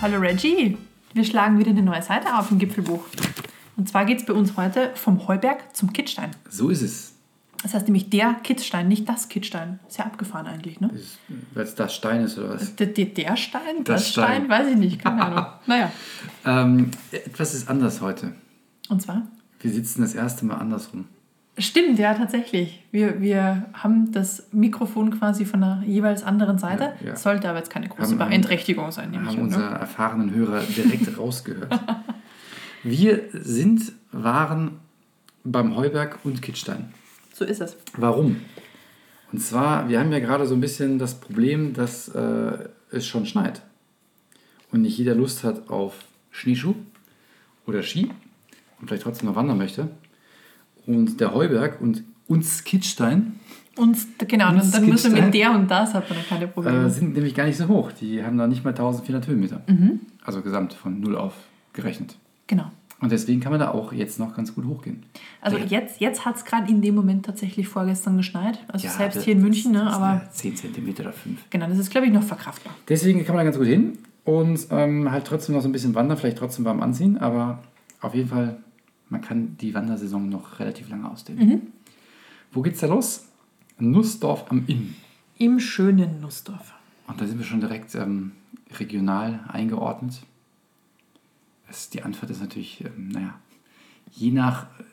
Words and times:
Hallo 0.00 0.18
Reggie, 0.18 0.78
wir 1.12 1.24
schlagen 1.24 1.58
wieder 1.58 1.70
eine 1.70 1.82
neue 1.82 2.02
Seite 2.02 2.34
auf 2.38 2.50
im 2.50 2.58
Gipfelbuch. 2.58 3.04
Und 3.76 3.88
zwar 3.88 4.04
geht 4.04 4.20
es 4.20 4.26
bei 4.26 4.32
uns 4.32 4.56
heute 4.56 4.92
vom 4.94 5.26
Heuberg 5.28 5.76
zum 5.76 5.92
Kitzstein. 5.92 6.30
So 6.48 6.70
ist 6.70 6.82
es. 6.82 7.12
Das 7.62 7.74
heißt 7.74 7.86
nämlich 7.86 8.08
der 8.08 8.34
Kitzstein, 8.42 8.88
nicht 8.88 9.06
das 9.08 9.28
Kitzstein. 9.28 9.78
Ist 9.86 9.98
ja 9.98 10.06
abgefahren 10.06 10.46
eigentlich, 10.46 10.80
ne? 10.80 10.90
Weil 11.52 11.64
es 11.64 11.74
das 11.74 11.94
Stein 11.94 12.22
ist 12.22 12.38
oder 12.38 12.54
was? 12.54 12.74
Der, 12.76 12.86
der, 12.86 13.36
Stein? 13.36 13.84
Das 13.84 14.02
Das, 14.04 14.08
Stein? 14.08 14.46
Stein. 14.46 14.48
Weiß 14.48 14.68
ich 14.68 14.76
nicht, 14.76 15.02
keine 15.02 15.22
Ahnung. 15.26 15.46
Naja. 15.66 15.92
Ähm, 16.46 16.90
etwas 17.12 17.52
ist 17.52 17.68
anders 17.68 18.00
heute. 18.00 18.32
Und 18.88 19.02
zwar? 19.02 19.26
Wir 19.60 19.70
sitzen 19.70 20.00
das 20.00 20.14
erste 20.14 20.46
Mal 20.46 20.54
andersrum. 20.56 21.04
Stimmt, 21.60 21.98
ja, 21.98 22.14
tatsächlich. 22.14 22.82
Wir, 22.90 23.20
wir 23.20 23.66
haben 23.72 24.10
das 24.12 24.48
Mikrofon 24.52 25.10
quasi 25.18 25.44
von 25.44 25.60
der 25.60 25.82
jeweils 25.86 26.22
anderen 26.22 26.58
Seite. 26.58 26.94
Ja, 27.02 27.08
ja. 27.10 27.16
Sollte 27.16 27.48
aber 27.48 27.58
jetzt 27.58 27.70
keine 27.70 27.88
große 27.88 28.10
Haben- 28.12 28.18
Beeinträchtigung 28.18 28.90
sein, 28.90 29.12
Wir 29.12 29.18
nehme 29.20 29.30
ich 29.30 29.36
haben 29.36 29.42
an. 29.42 29.44
unsere 29.46 29.70
Ne? 29.70 29.78
erfahrenen 29.78 30.34
Hörer 30.34 30.62
direkt 30.62 31.18
rausgehört. 31.18 31.78
Wir 32.82 33.22
sind, 33.32 33.92
waren 34.12 34.78
beim 35.44 35.76
Heuberg 35.76 36.18
und 36.24 36.40
Kitzstein. 36.42 36.92
So 37.34 37.44
ist 37.44 37.60
es. 37.60 37.76
Warum? 37.96 38.36
Und 39.32 39.38
zwar, 39.40 39.88
wir 39.88 40.00
haben 40.00 40.10
ja 40.12 40.18
gerade 40.18 40.46
so 40.46 40.54
ein 40.54 40.60
bisschen 40.60 40.98
das 40.98 41.20
Problem, 41.20 41.72
dass 41.74 42.08
äh, 42.08 42.68
es 42.90 43.06
schon 43.06 43.26
schneit. 43.26 43.62
Und 44.72 44.82
nicht 44.82 44.96
jeder 44.98 45.14
Lust 45.14 45.44
hat 45.44 45.68
auf 45.68 45.94
Schneeschuh 46.30 46.74
oder 47.66 47.82
Ski 47.82 48.10
und 48.80 48.88
vielleicht 48.88 49.02
trotzdem 49.04 49.28
noch 49.28 49.36
wandern 49.36 49.58
möchte. 49.58 49.88
Und 50.86 51.20
der 51.20 51.34
Heuberg 51.34 51.80
und 51.80 52.02
uns 52.26 52.64
Kitzstein 52.64 53.34
Und 53.76 53.96
genau, 54.28 54.50
Und 54.50 54.74
dann, 54.74 54.86
müssen 54.88 55.14
wir 55.14 55.22
mit 55.22 55.34
der 55.34 55.52
und 55.52 55.70
das 55.70 55.94
hat 55.94 56.08
man 56.08 56.18
dann 56.18 56.26
keine 56.28 56.46
Probleme. 56.48 56.86
äh, 56.86 56.90
sind 56.90 57.14
nämlich 57.14 57.34
gar 57.34 57.46
nicht 57.46 57.56
so 57.56 57.66
hoch. 57.68 57.92
Die 57.92 58.22
haben 58.24 58.36
noch 58.36 58.46
nicht 58.46 58.64
mal 58.64 58.70
1400 58.70 59.26
Höhenmeter. 59.28 59.62
Mhm. 59.66 60.00
Also 60.24 60.42
gesamt 60.42 60.72
von 60.74 61.00
null 61.00 61.16
auf 61.16 61.34
gerechnet. 61.72 62.16
genau. 62.46 62.70
Und 63.02 63.10
deswegen 63.10 63.40
kann 63.40 63.50
man 63.50 63.60
da 63.60 63.70
auch 63.70 63.94
jetzt 63.94 64.18
noch 64.18 64.36
ganz 64.36 64.54
gut 64.54 64.66
hochgehen. 64.66 65.04
Also 65.40 65.56
Ja. 65.56 65.64
jetzt, 65.64 66.00
jetzt 66.02 66.26
hat 66.26 66.36
es 66.36 66.44
gerade 66.44 66.70
in 66.70 66.82
dem 66.82 66.94
Moment 66.94 67.24
tatsächlich 67.24 67.66
vorgestern 67.66 68.18
geschneit. 68.18 68.58
Also 68.68 68.86
Ja, 68.88 68.92
selbst 68.92 69.22
hier 69.22 69.32
in 69.32 69.40
München, 69.40 69.72
ne? 69.72 69.90
aber 69.90 70.22
ja 70.22 70.30
10 70.30 70.54
cm 70.56 70.88
oder 71.00 71.12
5. 71.14 71.48
genau, 71.48 71.66
das 71.66 71.78
ist 71.78 71.90
glaube 71.90 72.08
ich 72.08 72.12
noch 72.12 72.22
verkraftbar. 72.22 72.74
Deswegen 72.90 73.24
kann 73.24 73.34
man 73.34 73.38
da 73.38 73.44
ganz 73.44 73.56
gut 73.56 73.68
hin 73.68 73.96
und 74.24 74.66
ähm, 74.70 75.10
halt 75.10 75.24
trotzdem 75.24 75.54
noch 75.54 75.62
so 75.62 75.68
ein 75.70 75.72
bisschen 75.72 75.94
wandern, 75.94 76.18
vielleicht 76.18 76.36
trotzdem 76.36 76.66
warm 76.66 76.82
anziehen, 76.82 77.16
aber 77.16 77.60
auf 78.02 78.14
jeden 78.14 78.28
Fall, 78.28 78.58
man 79.10 79.20
kann 79.20 79.56
die 79.58 79.74
Wandersaison 79.74 80.28
noch 80.28 80.58
relativ 80.58 80.88
lange 80.88 81.10
ausdehnen. 81.10 81.48
Mhm. 81.48 81.62
Wo 82.52 82.62
geht's 82.62 82.80
da 82.80 82.86
los? 82.86 83.26
Nussdorf 83.78 84.50
am 84.50 84.64
Inn. 84.66 84.94
Im 85.36 85.60
schönen 85.60 86.20
Nussdorf. 86.20 86.74
Und 87.06 87.20
da 87.20 87.26
sind 87.26 87.38
wir 87.38 87.44
schon 87.44 87.60
direkt 87.60 87.94
ähm, 87.94 88.32
regional 88.78 89.40
eingeordnet. 89.48 90.22
Es, 91.68 91.90
die 91.90 92.02
Antwort 92.02 92.30
ist 92.30 92.40
natürlich, 92.40 92.84
ähm, 92.84 93.08
naja, 93.08 93.38
je 94.12 94.30
nach 94.30 94.64
äh, 94.64 94.84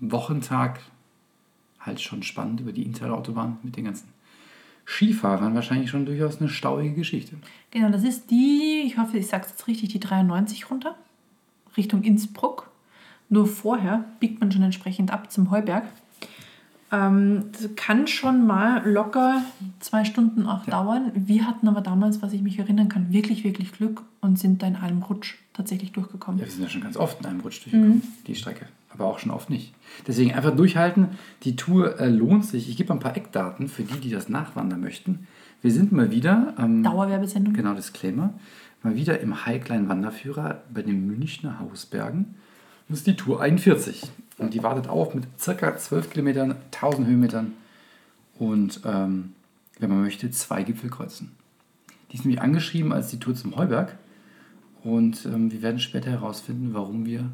Wochentag 0.00 0.80
halt 1.80 2.00
schon 2.00 2.22
spannend 2.22 2.60
über 2.60 2.72
die 2.72 2.82
Interautobahn 2.82 3.58
mit 3.62 3.76
den 3.76 3.84
ganzen 3.84 4.08
Skifahrern 4.86 5.54
wahrscheinlich 5.54 5.90
schon 5.90 6.06
durchaus 6.06 6.40
eine 6.40 6.48
stauige 6.48 6.94
Geschichte. 6.94 7.36
Genau, 7.70 7.90
das 7.90 8.04
ist 8.04 8.30
die, 8.30 8.82
ich 8.86 8.98
hoffe, 8.98 9.18
ich 9.18 9.26
sage 9.26 9.44
es 9.44 9.50
jetzt 9.50 9.66
richtig, 9.66 9.90
die 9.90 10.00
93 10.00 10.70
runter, 10.70 10.96
Richtung 11.76 12.02
Innsbruck. 12.02 12.70
Nur 13.34 13.48
vorher 13.48 14.04
biegt 14.20 14.38
man 14.38 14.52
schon 14.52 14.62
entsprechend 14.62 15.12
ab 15.12 15.32
zum 15.32 15.50
Heuberg. 15.50 15.82
Ähm, 16.92 17.46
das 17.50 17.68
kann 17.74 18.06
schon 18.06 18.46
mal 18.46 18.88
locker 18.88 19.42
zwei 19.80 20.04
Stunden 20.04 20.46
auch 20.46 20.64
dauern. 20.66 21.10
Wir 21.16 21.44
hatten 21.48 21.66
aber 21.66 21.80
damals, 21.80 22.22
was 22.22 22.32
ich 22.32 22.42
mich 22.42 22.60
erinnern 22.60 22.88
kann, 22.88 23.12
wirklich, 23.12 23.42
wirklich 23.42 23.72
Glück 23.72 24.02
und 24.20 24.38
sind 24.38 24.62
da 24.62 24.68
in 24.68 24.76
einem 24.76 25.02
Rutsch 25.02 25.34
tatsächlich 25.52 25.90
durchgekommen. 25.90 26.38
Ja, 26.38 26.46
wir 26.46 26.52
sind 26.52 26.62
ja 26.62 26.68
schon 26.68 26.82
ganz 26.82 26.96
oft 26.96 27.18
in 27.18 27.26
einem 27.26 27.40
Rutsch 27.40 27.64
durchgekommen, 27.64 28.02
die 28.28 28.36
Strecke. 28.36 28.66
Aber 28.90 29.06
auch 29.06 29.18
schon 29.18 29.32
oft 29.32 29.50
nicht. 29.50 29.74
Deswegen 30.06 30.32
einfach 30.32 30.54
durchhalten. 30.54 31.08
Die 31.42 31.56
Tour 31.56 31.98
äh, 31.98 32.08
lohnt 32.08 32.44
sich. 32.44 32.68
Ich 32.68 32.76
gebe 32.76 32.92
ein 32.92 33.00
paar 33.00 33.16
Eckdaten 33.16 33.66
für 33.66 33.82
die, 33.82 33.98
die 33.98 34.10
das 34.10 34.28
nachwandern 34.28 34.80
möchten. 34.80 35.26
Wir 35.60 35.72
sind 35.72 35.90
mal 35.90 36.12
wieder, 36.12 36.54
ähm, 36.56 36.84
Dauerwerbesendung. 36.84 37.52
genau 37.52 37.74
Disclaimer, 37.74 38.32
mal 38.84 38.94
wieder 38.94 39.18
im 39.18 39.44
Highline 39.44 39.88
Wanderführer 39.88 40.62
bei 40.72 40.82
den 40.82 41.04
Münchner 41.08 41.58
Hausbergen. 41.58 42.36
Das 42.88 42.98
ist 42.98 43.06
die 43.06 43.16
Tour 43.16 43.40
41. 43.40 44.02
Und 44.38 44.52
die 44.54 44.62
wartet 44.62 44.88
auf 44.88 45.14
mit 45.14 45.24
circa 45.38 45.76
12 45.76 46.10
Kilometern, 46.10 46.56
1000 46.72 47.06
Höhenmetern 47.06 47.52
und, 48.38 48.80
ähm, 48.84 49.32
wenn 49.78 49.90
man 49.90 50.02
möchte, 50.02 50.30
zwei 50.30 50.62
Gipfelkreuzen. 50.62 51.32
Die 52.10 52.16
ist 52.16 52.24
nämlich 52.24 52.40
angeschrieben 52.42 52.92
als 52.92 53.08
die 53.08 53.18
Tour 53.18 53.34
zum 53.34 53.56
Heuberg. 53.56 53.96
Und 54.82 55.24
ähm, 55.26 55.50
wir 55.50 55.62
werden 55.62 55.78
später 55.80 56.10
herausfinden, 56.10 56.70
warum 56.74 57.06
wir 57.06 57.24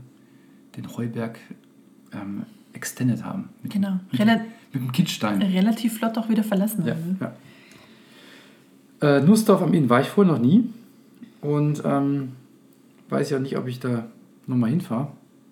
den 0.77 0.97
Heuberg 0.97 1.39
ähm, 2.13 2.45
extended 2.75 3.25
haben. 3.25 3.49
Mit, 3.63 3.73
Genau. 3.73 3.99
Mit, 4.11 4.21
Rela 4.21 4.37
mit 4.73 4.83
dem 4.83 4.93
Kitzstein. 4.93 5.43
relativ 5.43 5.99
flott 5.99 6.17
auch 6.19 6.29
wieder 6.29 6.45
verlassen 6.45 6.87
Ja, 6.87 6.95
haben. 6.95 7.19
ja. 7.21 9.17
Äh, 9.17 9.21
Nussdorf 9.23 9.63
am 9.63 9.73
Inn 9.75 9.89
war 9.89 10.01
ich 10.01 10.09
vorher 10.09 10.33
noch 10.35 10.41
nie. 10.41 10.65
Und 11.41 11.83
ähm, 11.85 12.33
weiß 13.09 13.31
ja 13.31 13.39
nicht, 13.39 13.57
ob 13.57 13.67
ich 13.67 13.81
da 13.81 14.07
nochmal 14.47 14.71
hinfahre. 14.71 15.11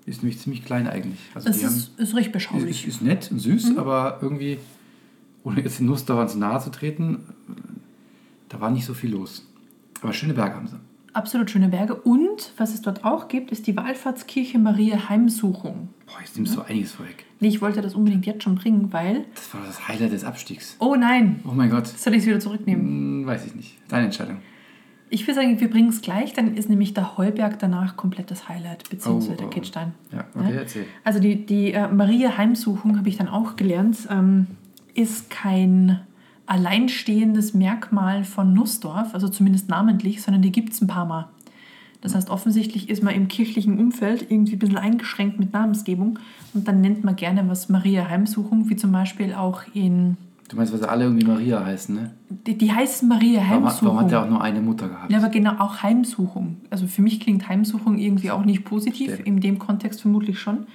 Ist 0.08 0.22
nämlich 0.22 0.38
ziemlich 0.40 0.64
klein 0.64 0.86
eigentlich. 0.88 1.18
Also 1.34 1.50
Es 1.50 1.58
die 1.58 1.66
haben, 1.66 1.74
ist, 1.76 1.98
ist 1.98 2.14
recht 2.14 2.28
ist, 2.28 2.32
beschaulich. 2.32 2.86
ist, 2.86 2.94
ist 2.96 3.02
nett 3.02 3.30
und 3.30 3.38
süß, 3.40 3.76
aber 3.76 4.18
irgendwie, 4.22 4.58
ohne 5.44 5.60
jetzt 5.60 5.78
den 5.78 5.86
Nussdorfern 5.86 6.28
zu 6.28 6.38
nahe 6.38 6.60
zu 6.60 6.70
treten, 6.70 7.20
da 8.48 8.60
war 8.60 8.70
nicht 8.70 8.86
so 8.86 8.94
viel 8.94 9.10
los. 9.10 9.46
Aber 10.00 10.12
schöne 10.12 10.34
Berge 10.34 10.54
haben 10.54 10.66
sie. 10.68 10.76
Absolut 11.12 11.50
schöne 11.50 11.68
Berge. 11.68 11.94
Und 11.94 12.52
was 12.56 12.74
es 12.74 12.80
dort 12.82 13.04
auch 13.04 13.28
gibt, 13.28 13.50
ist 13.50 13.66
die 13.66 13.76
Wallfahrtskirche 13.76 14.58
Maria 14.58 15.08
Heimsuchung. 15.08 15.88
Boah, 16.06 16.20
jetzt 16.20 16.36
nimmst 16.36 16.54
du 16.56 16.60
einiges 16.62 16.92
vorweg. 16.92 17.24
Nee, 17.40 17.48
ich 17.48 17.60
wollte 17.60 17.80
das 17.82 17.94
unbedingt 17.94 18.24
jetzt 18.24 18.42
schon 18.44 18.54
bringen, 18.54 18.92
weil. 18.92 19.24
Das 19.34 19.52
war 19.54 19.62
das 19.66 19.88
Highlight 19.88 20.12
des 20.12 20.24
Abstiegs. 20.24 20.76
Oh 20.78 20.94
nein, 20.94 21.40
Oh 21.44 21.52
mein 21.52 21.70
Gott. 21.70 21.86
soll 21.86 22.14
ich 22.14 22.20
es 22.20 22.26
wieder 22.26 22.40
zurücknehmen? 22.40 22.84
Hm, 23.22 23.26
weiß 23.26 23.46
ich 23.46 23.54
nicht. 23.54 23.76
Deine 23.88 24.06
Entscheidung. 24.06 24.38
Ich 25.10 25.26
würde 25.26 25.34
sagen, 25.40 25.60
wir 25.60 25.70
bringen 25.70 25.88
es 25.88 26.00
gleich, 26.02 26.32
dann 26.32 26.54
ist 26.56 26.68
nämlich 26.68 26.94
der 26.94 27.16
Heuberg 27.16 27.58
danach 27.58 27.96
komplett 27.96 28.30
das 28.30 28.48
Highlight, 28.48 28.88
beziehungsweise 28.90 29.32
Oh, 29.34 29.36
der 29.36 29.46
oh. 29.46 29.50
Kitzstein. 29.50 29.92
Ja, 30.12 30.24
okay, 30.34 30.54
Ja? 30.54 30.60
erzähl. 30.60 30.84
Also 31.04 31.18
die, 31.20 31.46
die 31.46 31.72
äh, 31.72 31.88
Maria 31.88 32.36
Heimsuchung, 32.36 32.98
habe 32.98 33.08
ich 33.08 33.16
dann 33.16 33.28
auch 33.28 33.56
gelernt, 33.56 33.98
ähm, 34.10 34.46
ist 34.94 35.30
kein 35.30 36.00
alleinstehendes 36.46 37.54
Merkmal 37.54 38.24
von 38.24 38.52
Nussdorf, 38.54 39.14
also 39.14 39.28
zumindest 39.28 39.68
namentlich, 39.68 40.22
sondern 40.22 40.42
die 40.42 40.52
gibt 40.52 40.72
es 40.72 40.80
ein 40.80 40.86
paar 40.86 41.04
Mal. 41.06 41.28
Das 42.00 42.14
heißt, 42.14 42.30
offensichtlich 42.30 42.88
ist 42.88 43.02
man 43.02 43.14
im 43.14 43.28
kirchlichen 43.28 43.78
Umfeld 43.78 44.30
irgendwie 44.30 44.54
ein 44.54 44.58
bisschen 44.58 44.78
eingeschränkt 44.78 45.38
mit 45.40 45.52
Namensgebung 45.52 46.18
und 46.54 46.68
dann 46.68 46.80
nennt 46.80 47.02
man 47.04 47.16
gerne 47.16 47.48
was 47.48 47.68
Maria 47.68 48.08
Heimsuchung, 48.08 48.68
wie 48.70 48.76
zum 48.76 48.92
Beispiel 48.92 49.34
auch 49.34 49.62
in, 49.74 50.16
Du 50.48 50.56
meinst, 50.56 50.72
weil 50.72 50.80
sie 50.80 50.88
alle 50.88 51.04
irgendwie 51.04 51.26
Maria 51.26 51.62
heißen, 51.64 51.94
ne? 51.94 52.10
die, 52.30 52.56
die 52.56 52.72
heißen 52.72 53.06
Maria 53.06 53.42
Heimsuchung. 53.46 53.88
warum 53.88 54.00
hat 54.00 54.10
der 54.10 54.22
auch 54.24 54.28
nur 54.30 54.40
eine 54.40 54.62
Mutter 54.62 54.88
gehabt? 54.88 55.12
Ja, 55.12 55.18
aber 55.18 55.28
genau, 55.28 55.52
auch 55.58 55.82
Heimsuchung. 55.82 56.56
Also 56.70 56.86
für 56.86 57.02
mich 57.02 57.20
klingt 57.20 57.48
Heimsuchung 57.48 57.98
irgendwie 57.98 58.30
auch 58.30 58.44
nicht 58.44 58.64
positiv, 58.64 59.12
Stimmt. 59.12 59.26
in 59.28 59.40
dem 59.40 59.58
Kontext 59.58 60.00
vermutlich 60.00 60.38
schon. 60.38 60.66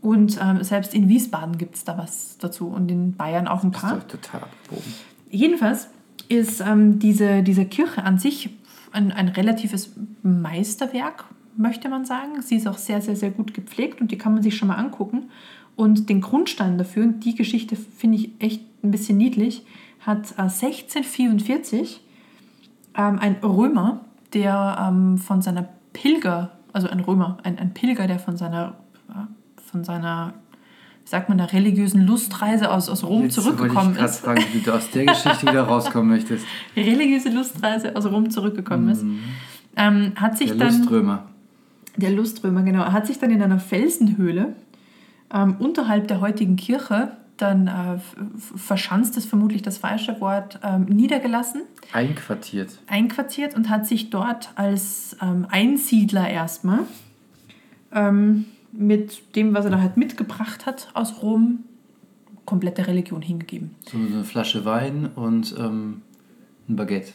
Und 0.00 0.38
ähm, 0.42 0.64
selbst 0.64 0.94
in 0.94 1.08
Wiesbaden 1.08 1.58
gibt 1.58 1.76
es 1.76 1.84
da 1.84 1.96
was 1.98 2.38
dazu 2.38 2.68
und 2.68 2.90
in 2.90 3.14
Bayern 3.14 3.46
auch 3.48 3.62
ein 3.62 3.70
Das 3.70 3.82
ist 3.82 3.88
paar. 3.88 3.98
doch 3.98 4.08
total 4.08 4.40
abgebogen. 4.42 4.92
Jedenfalls 5.30 5.88
ist 6.28 6.60
ähm, 6.60 6.98
diese, 6.98 7.42
diese 7.42 7.66
Kirche 7.66 8.02
an 8.04 8.18
sich 8.18 8.50
ein, 8.92 9.12
ein 9.12 9.28
relatives 9.28 9.92
Meisterwerk, 10.22 11.24
möchte 11.56 11.88
man 11.88 12.04
sagen. 12.04 12.40
Sie 12.42 12.56
ist 12.56 12.66
auch 12.66 12.78
sehr, 12.78 13.00
sehr, 13.02 13.16
sehr 13.16 13.30
gut 13.30 13.54
gepflegt 13.54 14.00
und 14.00 14.10
die 14.10 14.18
kann 14.18 14.32
man 14.34 14.42
sich 14.42 14.56
schon 14.56 14.68
mal 14.68 14.76
angucken. 14.76 15.24
Und 15.76 16.08
den 16.08 16.20
Grundstein 16.20 16.78
dafür, 16.78 17.04
und 17.04 17.24
die 17.24 17.34
Geschichte 17.34 17.76
finde 17.76 18.18
ich 18.18 18.30
echt 18.38 18.62
ein 18.84 18.90
bisschen 18.90 19.16
niedlich, 19.16 19.64
hat 20.00 20.32
äh, 20.38 20.42
1644 20.42 22.00
ähm, 22.96 23.18
ein 23.18 23.36
Römer, 23.42 24.00
der 24.34 24.88
ähm, 24.88 25.18
von 25.18 25.42
seiner 25.42 25.68
Pilger, 25.92 26.52
also 26.72 26.88
ein 26.88 27.00
Römer, 27.00 27.38
ein, 27.42 27.58
ein 27.58 27.72
Pilger, 27.74 28.06
der 28.06 28.18
von 28.18 28.36
seiner, 28.36 28.74
äh, 29.08 29.60
von 29.70 29.84
seiner, 29.84 30.34
wie 31.04 31.08
sagt 31.08 31.28
man, 31.28 31.38
der 31.38 31.52
religiösen 31.52 32.06
Lustreise 32.06 32.70
aus, 32.70 32.88
aus 32.88 33.04
Rom 33.04 33.22
Jetzt 33.24 33.34
zurückgekommen 33.34 33.94
ich 33.96 34.02
ist. 34.04 34.20
fragen, 34.20 34.42
wie 34.52 34.60
du 34.60 34.72
aus 34.74 34.90
der 34.90 35.06
Geschichte 35.06 35.42
wieder 35.46 35.62
rauskommen 35.62 36.08
möchtest. 36.16 36.44
religiöse 36.76 37.30
Lustreise 37.30 37.94
aus 37.96 38.06
Rom 38.06 38.30
zurückgekommen 38.30 38.88
ist, 38.90 39.04
ähm, 39.76 40.12
hat 40.16 40.36
sich 40.38 40.52
Mhm. 40.52 40.58
Der 40.58 40.68
dann 40.68 40.78
Luströmer. 40.78 41.26
der 41.96 42.10
Luströmer 42.10 42.62
genau 42.62 42.84
hat 42.84 43.06
sich 43.06 43.18
dann 43.18 43.30
in 43.30 43.42
einer 43.42 43.58
Felsenhöhle 43.58 44.54
ähm, 45.32 45.56
unterhalb 45.58 46.08
der 46.08 46.20
heutigen 46.20 46.56
Kirche 46.56 47.12
dann 47.36 47.66
äh, 47.66 47.98
verschanzt 48.56 49.16
ist 49.16 49.28
vermutlich 49.28 49.62
das 49.62 49.78
falsche 49.78 50.20
Wort 50.20 50.60
ähm, 50.62 50.84
niedergelassen, 50.84 51.62
Einquartiert. 51.92 52.78
einquartiert 52.86 53.56
und 53.56 53.68
hat 53.68 53.86
sich 53.86 54.10
dort 54.10 54.50
als 54.54 55.16
ähm, 55.20 55.46
Einsiedler 55.50 56.28
erstmal 56.28 56.80
ähm, 57.92 58.46
mit 58.70 59.34
dem, 59.34 59.54
was 59.54 59.64
er 59.64 59.72
da 59.72 59.80
halt 59.80 59.96
mitgebracht 59.96 60.66
hat 60.66 60.88
aus 60.94 61.22
Rom, 61.22 61.64
komplette 62.44 62.86
Religion 62.86 63.22
hingegeben. 63.22 63.74
So 63.90 63.98
eine 63.98 64.24
Flasche 64.24 64.64
Wein 64.64 65.10
und 65.14 65.54
ähm, 65.58 66.02
ein 66.68 66.76
Baguette. 66.76 67.12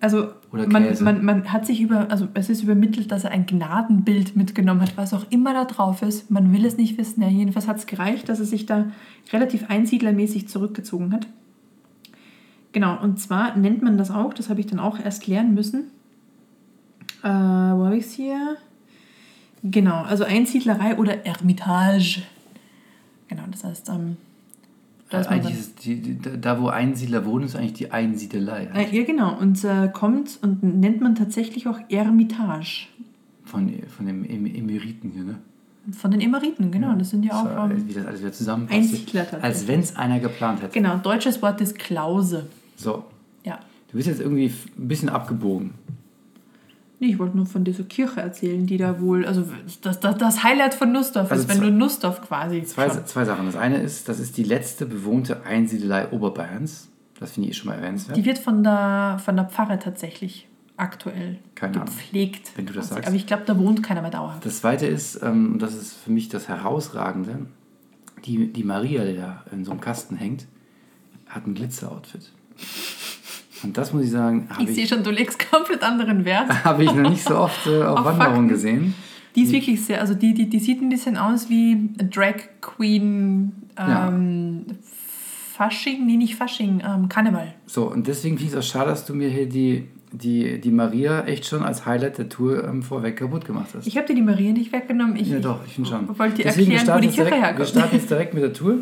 Also 0.00 0.30
man, 0.50 0.96
man, 1.02 1.24
man 1.24 1.52
hat 1.52 1.66
sich 1.66 1.82
über, 1.82 2.10
also 2.10 2.26
es 2.32 2.48
ist 2.48 2.62
übermittelt, 2.62 3.12
dass 3.12 3.24
er 3.24 3.32
ein 3.32 3.44
Gnadenbild 3.44 4.34
mitgenommen 4.34 4.80
hat, 4.80 4.96
was 4.96 5.12
auch 5.12 5.26
immer 5.28 5.52
da 5.52 5.66
drauf 5.66 6.00
ist. 6.00 6.30
Man 6.30 6.54
will 6.54 6.64
es 6.64 6.78
nicht 6.78 6.96
wissen. 6.96 7.22
Ja, 7.22 7.28
jedenfalls 7.28 7.68
hat 7.68 7.76
es 7.76 7.86
gereicht, 7.86 8.28
dass 8.30 8.40
er 8.40 8.46
sich 8.46 8.64
da 8.64 8.86
relativ 9.30 9.68
einsiedlermäßig 9.68 10.48
zurückgezogen 10.48 11.12
hat. 11.12 11.26
Genau, 12.72 12.98
und 13.02 13.20
zwar 13.20 13.56
nennt 13.56 13.82
man 13.82 13.98
das 13.98 14.10
auch, 14.10 14.32
das 14.32 14.48
habe 14.48 14.60
ich 14.60 14.66
dann 14.66 14.78
auch 14.78 14.98
erst 14.98 15.26
lernen 15.26 15.54
müssen. 15.54 15.90
Äh, 17.22 17.28
wo 17.28 17.84
habe 17.84 17.96
ich 17.96 18.06
es 18.06 18.12
hier? 18.12 18.56
Genau, 19.62 20.02
also 20.02 20.24
Einsiedlerei 20.24 20.96
oder 20.96 21.26
Ermitage. 21.26 22.22
Genau, 23.28 23.42
das 23.50 23.64
heißt, 23.64 23.88
ähm, 23.90 24.16
da 25.10 25.20
eigentlich 25.22 25.58
ist 25.58 25.84
die, 25.84 26.18
da, 26.18 26.60
wo 26.60 26.68
Einsiedler 26.68 27.24
wohnen, 27.26 27.44
ist 27.44 27.56
eigentlich 27.56 27.74
die 27.74 27.90
Einsiedelei. 27.92 28.68
Äh, 28.74 28.96
ja, 28.96 29.04
genau. 29.04 29.36
Und 29.38 29.62
äh, 29.64 29.88
kommt 29.92 30.38
und 30.42 30.62
nennt 30.62 31.00
man 31.00 31.14
tatsächlich 31.14 31.66
auch 31.68 31.78
Ermitage. 31.88 32.86
Von, 33.44 33.72
von 33.88 34.06
dem 34.06 34.24
Em- 34.24 34.46
Emeriten 34.46 35.10
hier, 35.12 35.24
ne? 35.24 35.38
Von 35.92 36.10
den 36.12 36.20
Emeriten, 36.20 36.70
genau. 36.70 36.94
Das 36.94 37.10
sind 37.10 37.24
ja 37.24 37.32
auch. 37.32 37.44
So, 37.68 37.74
ähm, 37.74 37.88
wie 37.88 37.92
das 37.94 38.06
alles 38.06 38.20
wieder 38.20 38.32
zusammenpasst. 38.32 38.78
Einsiedler 38.78 39.22
tatsächlich. 39.22 39.44
Als 39.44 39.66
wenn 39.68 39.80
es 39.80 39.96
einer 39.96 40.20
geplant 40.20 40.62
hätte. 40.62 40.72
genau, 40.72 40.96
deutsches 40.98 41.42
Wort 41.42 41.60
ist 41.60 41.78
Klause. 41.78 42.46
So, 42.76 43.04
Ja. 43.44 43.58
du 43.90 43.96
bist 43.96 44.06
jetzt 44.06 44.20
irgendwie 44.20 44.52
ein 44.78 44.88
bisschen 44.88 45.08
abgebogen. 45.08 45.72
Nee, 47.00 47.08
ich 47.08 47.18
wollte 47.18 47.34
nur 47.36 47.46
von 47.46 47.64
dieser 47.64 47.84
Kirche 47.84 48.20
erzählen, 48.20 48.66
die 48.66 48.76
da 48.76 49.00
wohl. 49.00 49.24
Also 49.24 49.46
das, 49.82 50.00
das, 50.00 50.18
das 50.18 50.44
Highlight 50.44 50.74
von 50.74 50.92
Nussdorf 50.92 51.30
Also 51.32 51.44
ist, 51.44 51.48
wenn 51.48 51.60
du 51.62 51.70
Nussdorf 51.70 52.20
quasi. 52.20 52.62
Zwei, 52.64 52.88
zwei 52.90 53.24
Sachen. 53.24 53.46
Das 53.46 53.56
eine 53.56 53.78
ist, 53.78 54.08
das 54.08 54.20
ist 54.20 54.36
die 54.36 54.44
letzte 54.44 54.84
bewohnte 54.84 55.42
Einsiedelei 55.44 56.10
Oberbayerns. 56.10 56.88
Das 57.18 57.32
finde 57.32 57.48
ich 57.48 57.56
eh 57.56 57.58
schon 57.58 57.68
mal 57.70 57.76
erwähnenswert. 57.76 58.16
Die 58.18 58.24
wird 58.26 58.38
von 58.38 58.62
der, 58.62 59.18
von 59.24 59.34
der 59.34 59.46
Pfarre 59.46 59.78
tatsächlich 59.78 60.46
aktuell 60.76 61.38
Keine 61.54 61.74
Ahnung. 61.76 61.86
gepflegt. 61.86 62.52
Wenn 62.56 62.66
du 62.66 62.72
das 62.74 62.86
quasi. 62.88 62.94
sagst. 62.96 63.08
Aber 63.08 63.16
ich 63.16 63.26
glaube, 63.26 63.42
da 63.46 63.58
wohnt 63.58 63.82
keiner 63.82 64.02
mehr 64.02 64.10
dauerhaft. 64.10 64.44
Das 64.44 64.60
zweite 64.60 64.86
ist, 64.86 65.22
ähm, 65.22 65.54
und 65.54 65.62
das 65.62 65.74
ist 65.74 65.94
für 65.94 66.10
mich 66.12 66.28
das 66.28 66.48
Herausragende, 66.48 67.46
die, 68.26 68.52
die 68.52 68.64
Maria, 68.64 69.04
die 69.04 69.16
da 69.16 69.42
in 69.52 69.64
so 69.64 69.70
einem 69.70 69.80
Kasten 69.80 70.16
hängt, 70.16 70.46
hat 71.26 71.46
ein 71.46 71.54
Glitzer-Outfit. 71.54 72.30
Und 73.62 73.76
das 73.76 73.92
muss 73.92 74.04
ich 74.04 74.10
sagen, 74.10 74.48
habe 74.50 74.62
Ich 74.62 74.70
sehe 74.74 74.84
ich, 74.84 74.88
schon, 74.90 75.02
du 75.02 75.10
legst 75.10 75.50
komplett 75.50 75.82
anderen 75.82 76.24
Wert. 76.24 76.48
habe 76.64 76.84
ich 76.84 76.92
noch 76.94 77.08
nicht 77.10 77.22
so 77.24 77.36
oft 77.36 77.66
äh, 77.66 77.82
auf 77.82 77.98
Auf 78.00 78.04
Wanderungen 78.06 78.34
Fakten. 78.34 78.48
gesehen. 78.48 78.94
Die 79.36 79.42
ist 79.42 79.52
wirklich 79.52 79.84
sehr, 79.84 80.00
also 80.00 80.14
die, 80.14 80.34
die, 80.34 80.48
die 80.48 80.58
sieht 80.58 80.80
ein 80.82 80.88
bisschen 80.88 81.16
aus 81.16 81.48
wie 81.48 81.90
Drag 82.10 82.34
Queen 82.60 83.52
Ja. 83.78 84.08
ähm, 84.08 84.64
Fasching, 85.56 86.06
nee, 86.06 86.16
nicht 86.16 86.36
Fasching, 86.36 86.82
ähm, 86.84 87.08
Karneval. 87.08 87.54
So, 87.66 87.90
und 87.90 88.06
deswegen 88.06 88.38
finde 88.38 88.52
ich 88.52 88.58
es 88.58 88.64
auch 88.66 88.70
schade, 88.72 88.90
dass 88.90 89.04
du 89.04 89.14
mir 89.14 89.28
hier 89.28 89.46
die, 89.48 89.86
die, 90.10 90.60
die 90.60 90.70
Maria 90.70 91.24
echt 91.26 91.44
schon 91.46 91.62
als 91.62 91.84
Highlight 91.86 92.18
der 92.18 92.28
Tour 92.28 92.64
ähm, 92.66 92.82
vorweg 92.82 93.16
kaputt 93.18 93.44
gemacht 93.44 93.68
hast. 93.74 93.86
Ich 93.86 93.96
habe 93.96 94.06
dir 94.06 94.14
die 94.14 94.22
Maria 94.22 94.52
nicht 94.52 94.72
weggenommen. 94.72 95.16
Ich, 95.16 95.28
ja, 95.28 95.38
doch, 95.38 95.60
ich 95.66 95.74
finde 95.74 95.90
schon. 95.90 96.08
ich 96.10 96.18
wollte 96.18 96.36
dir 96.36 96.46
erklären, 96.46 96.88
wo 96.88 96.98
die 96.98 97.08
Kirche 97.08 97.16
direkt, 97.24 97.30
wir 97.36 97.42
herkommt. 97.42 97.68
starten 97.68 97.96
jetzt 97.96 98.10
direkt 98.10 98.34
mit 98.34 98.42
der 98.42 98.52
Tour. 98.54 98.76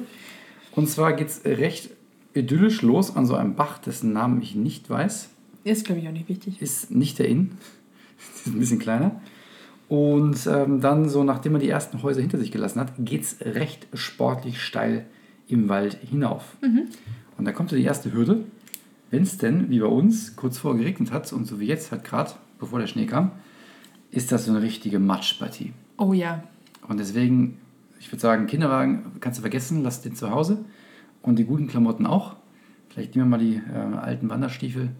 Und 0.77 0.89
zwar 0.89 1.13
geht 1.15 1.29
es 1.29 1.43
recht 1.45 1.91
idyllisch 2.39 2.83
los 2.83 3.15
an 3.15 3.27
so 3.27 3.35
einem 3.35 3.55
Bach, 3.55 3.79
dessen 3.79 4.13
Namen 4.13 4.41
ich 4.43 4.55
nicht 4.55 4.89
weiß. 4.89 5.31
Ist, 5.65 5.85
glaube 5.85 6.01
ich, 6.01 6.09
auch 6.09 6.13
nicht 6.13 6.29
wichtig. 6.29 6.61
ist 6.63 6.91
nicht 6.91 7.19
der 7.19 7.29
Inn. 7.29 7.53
ist 8.35 8.47
ein 8.47 8.59
bisschen 8.59 8.79
kleiner. 8.79 9.21
Und 9.89 10.47
ähm, 10.47 10.81
dann, 10.81 11.09
so 11.09 11.25
nachdem 11.25 11.55
er 11.55 11.61
die 11.61 11.69
ersten 11.69 12.03
Häuser 12.03 12.21
hinter 12.21 12.39
sich 12.39 12.53
gelassen 12.53 12.81
hat, 12.81 12.93
geht 12.99 13.23
es 13.23 13.37
recht 13.41 13.87
sportlich 13.95 14.61
steil 14.61 15.07
im 15.49 15.69
Wald 15.69 15.99
hinauf. 16.09 16.57
Und 17.39 17.45
da 17.45 17.53
kommt 17.53 17.71
so 17.71 17.77
die 17.77 17.85
erste 17.85 18.13
Hürde. 18.13 18.45
Wenn 19.11 19.23
es 19.23 19.39
denn, 19.39 19.71
wie 19.71 19.81
bei 19.81 19.87
uns, 19.87 20.37
kurz 20.37 20.59
vorher 20.59 20.79
geregnet 20.79 21.11
hat 21.11 21.33
und 21.33 21.47
so 21.47 21.59
wie 21.61 21.67
jetzt 21.67 21.91
halt 21.91 22.05
gerade, 22.05 22.33
bevor 22.59 22.79
der 22.79 22.87
Schnee 22.87 23.07
kam, 23.07 23.31
ist 24.11 24.31
das 24.33 24.45
so 24.45 24.53
eine 24.53 24.61
richtige 24.61 24.99
Matschpartie. 24.99 25.73
Oh 25.97 26.13
ja. 26.13 26.43
Und 26.87 26.99
deswegen, 27.01 27.57
ich 28.01 28.13
würde 28.13 28.21
sagen, 28.21 28.47
Kinderwagen 28.47 29.13
kannst 29.21 29.39
du 29.39 29.43
vergessen, 29.43 29.83
lass 29.83 30.03
den 30.03 30.15
zu 30.15 30.31
Hause. 30.31 30.65
Und 31.23 31.39
die 31.39 31.45
guten 31.45 31.69
Klamotten 31.69 32.07
auch. 32.07 32.37
Vielleicht 32.89 33.15
nehmen 33.15 33.31
wir 33.31 33.39
mal 33.39 33.45
die 33.45 33.57
äh, 33.57 33.97
alten 33.97 34.31
Wanderstiefel, 34.31 34.91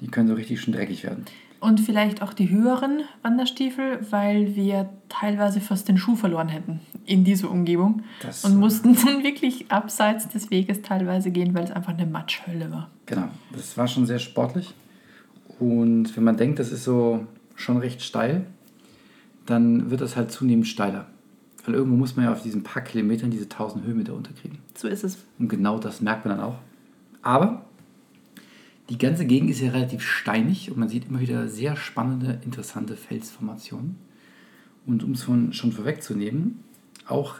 die 0.00 0.08
können 0.08 0.28
so 0.28 0.34
richtig 0.34 0.60
schön 0.60 0.72
dreckig 0.72 1.04
werden. 1.04 1.24
Und 1.60 1.78
vielleicht 1.78 2.22
auch 2.22 2.32
die 2.32 2.50
höheren 2.50 3.02
Wanderstiefel, 3.22 4.00
weil 4.10 4.56
wir 4.56 4.90
teilweise 5.08 5.60
fast 5.60 5.88
den 5.88 5.96
Schuh 5.96 6.16
verloren 6.16 6.48
hätten 6.48 6.80
in 7.06 7.22
dieser 7.22 7.50
Umgebung. 7.50 8.02
Das- 8.20 8.44
und 8.44 8.56
mussten 8.56 8.96
dann 9.04 9.22
wirklich 9.22 9.70
abseits 9.70 10.28
des 10.28 10.50
Weges 10.50 10.82
teilweise 10.82 11.30
gehen, 11.30 11.54
weil 11.54 11.62
es 11.62 11.70
einfach 11.70 11.92
eine 11.92 12.06
Matschhölle 12.06 12.72
war. 12.72 12.90
Genau, 13.06 13.28
das 13.52 13.76
war 13.76 13.86
schon 13.86 14.06
sehr 14.06 14.18
sportlich. 14.18 14.74
Und 15.60 16.16
wenn 16.16 16.24
man 16.24 16.36
denkt, 16.36 16.58
das 16.58 16.72
ist 16.72 16.82
so 16.82 17.26
schon 17.54 17.76
recht 17.76 18.02
steil, 18.02 18.46
dann 19.46 19.90
wird 19.90 20.00
das 20.00 20.16
halt 20.16 20.32
zunehmend 20.32 20.66
steiler. 20.66 21.06
Weil 21.64 21.74
irgendwo 21.74 21.96
muss 21.96 22.16
man 22.16 22.24
ja 22.26 22.32
auf 22.32 22.42
diesen 22.42 22.62
paar 22.62 22.82
Kilometern 22.82 23.30
diese 23.30 23.44
1000 23.44 23.84
Höhenmeter 23.84 24.14
unterkriegen. 24.14 24.58
So 24.74 24.88
ist 24.88 25.04
es. 25.04 25.18
Und 25.38 25.48
genau 25.48 25.78
das 25.78 26.00
merkt 26.00 26.24
man 26.24 26.36
dann 26.36 26.44
auch. 26.44 26.58
Aber 27.22 27.64
die 28.88 28.98
ganze 28.98 29.24
Gegend 29.24 29.50
ist 29.50 29.60
ja 29.60 29.70
relativ 29.70 30.02
steinig 30.02 30.70
und 30.70 30.78
man 30.78 30.88
sieht 30.88 31.08
immer 31.08 31.20
wieder 31.20 31.48
sehr 31.48 31.76
spannende, 31.76 32.40
interessante 32.44 32.96
Felsformationen. 32.96 33.96
Und 34.86 35.04
um 35.04 35.12
es 35.12 35.22
von, 35.22 35.52
schon 35.52 35.70
vorwegzunehmen, 35.70 36.64
auch 37.06 37.36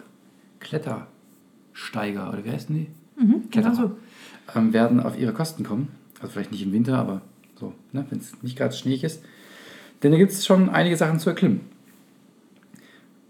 Klettersteiger, 0.61 2.29
oder 2.33 2.45
wie 2.45 2.51
heißen 2.51 2.75
die? 2.75 2.87
Mhm, 3.21 3.51
genau 3.51 3.71
Kletterer, 3.71 3.75
so. 3.75 4.59
ähm, 4.59 4.73
werden 4.73 5.01
auf 5.01 5.19
ihre 5.19 5.33
Kosten 5.33 5.65
kommen. 5.65 5.89
Also 6.21 6.35
vielleicht 6.35 6.53
nicht 6.53 6.63
im 6.63 6.73
Winter, 6.73 6.97
aber 6.97 7.23
so, 7.59 7.75
ne, 7.93 8.07
wenn 8.09 8.21
es 8.21 8.41
nicht 8.43 8.57
gerade 8.57 8.75
schneeig 8.75 9.03
ist. 9.03 9.25
Denn 10.03 10.13
da 10.13 10.19
gibt 10.19 10.33
es 10.33 10.47
schon 10.47 10.71
einige 10.71 10.97
Sachen 10.97 11.19
zu 11.19 11.31
erklimmen. 11.31 11.61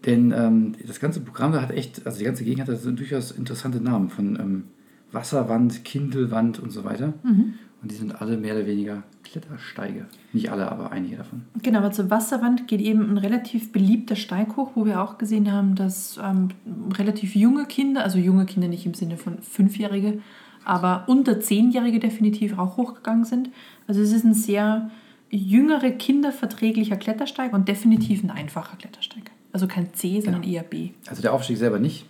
Denn 0.06 0.32
ähm, 0.36 0.74
das 0.86 1.00
ganze 1.00 1.20
Programm 1.20 1.52
da 1.52 1.62
hat 1.62 1.70
echt, 1.70 2.06
also 2.06 2.18
die 2.18 2.24
ganze 2.24 2.44
Gegend 2.44 2.68
hat 2.68 2.84
durchaus 2.84 3.30
interessante 3.30 3.80
Namen 3.80 4.10
von 4.10 4.38
ähm, 4.38 4.64
Wasserwand, 5.12 5.84
Kindelwand 5.84 6.58
und 6.58 6.70
so 6.70 6.84
weiter. 6.84 7.14
Mhm. 7.22 7.54
Und 7.82 7.90
die 7.90 7.96
sind 7.96 8.20
alle 8.20 8.36
mehr 8.36 8.54
oder 8.54 8.66
weniger 8.66 9.02
Klettersteige. 9.24 10.06
Nicht 10.32 10.52
alle, 10.52 10.70
aber 10.70 10.92
einige 10.92 11.16
davon. 11.16 11.42
Genau, 11.62 11.80
aber 11.80 11.90
zur 11.90 12.10
Wasserwand 12.10 12.68
geht 12.68 12.80
eben 12.80 13.10
ein 13.10 13.18
relativ 13.18 13.72
beliebter 13.72 14.14
Steig 14.14 14.56
hoch, 14.56 14.72
wo 14.76 14.86
wir 14.86 15.02
auch 15.02 15.18
gesehen 15.18 15.50
haben, 15.50 15.74
dass 15.74 16.18
ähm, 16.22 16.48
relativ 16.96 17.34
junge 17.34 17.66
Kinder, 17.66 18.04
also 18.04 18.18
junge 18.18 18.46
Kinder 18.46 18.68
nicht 18.68 18.86
im 18.86 18.94
Sinne 18.94 19.16
von 19.16 19.42
Fünfjährige, 19.42 20.20
aber 20.64 21.04
unter 21.08 21.40
Zehnjährige 21.40 21.98
definitiv 21.98 22.56
auch 22.56 22.76
hochgegangen 22.76 23.24
sind. 23.24 23.50
Also 23.88 24.00
es 24.00 24.12
ist 24.12 24.24
ein 24.24 24.34
sehr 24.34 24.90
jüngere, 25.28 25.90
kinderverträglicher 25.90 26.96
Klettersteig 26.96 27.52
und 27.52 27.66
definitiv 27.66 28.22
ein 28.22 28.30
einfacher 28.30 28.76
Klettersteig. 28.76 29.31
Also 29.52 29.66
kein 29.66 29.92
C, 29.94 30.20
sondern 30.20 30.42
eher 30.42 30.62
B. 30.62 30.90
Also 31.06 31.22
der 31.22 31.32
Aufstieg 31.32 31.58
selber 31.58 31.78
nicht. 31.78 32.06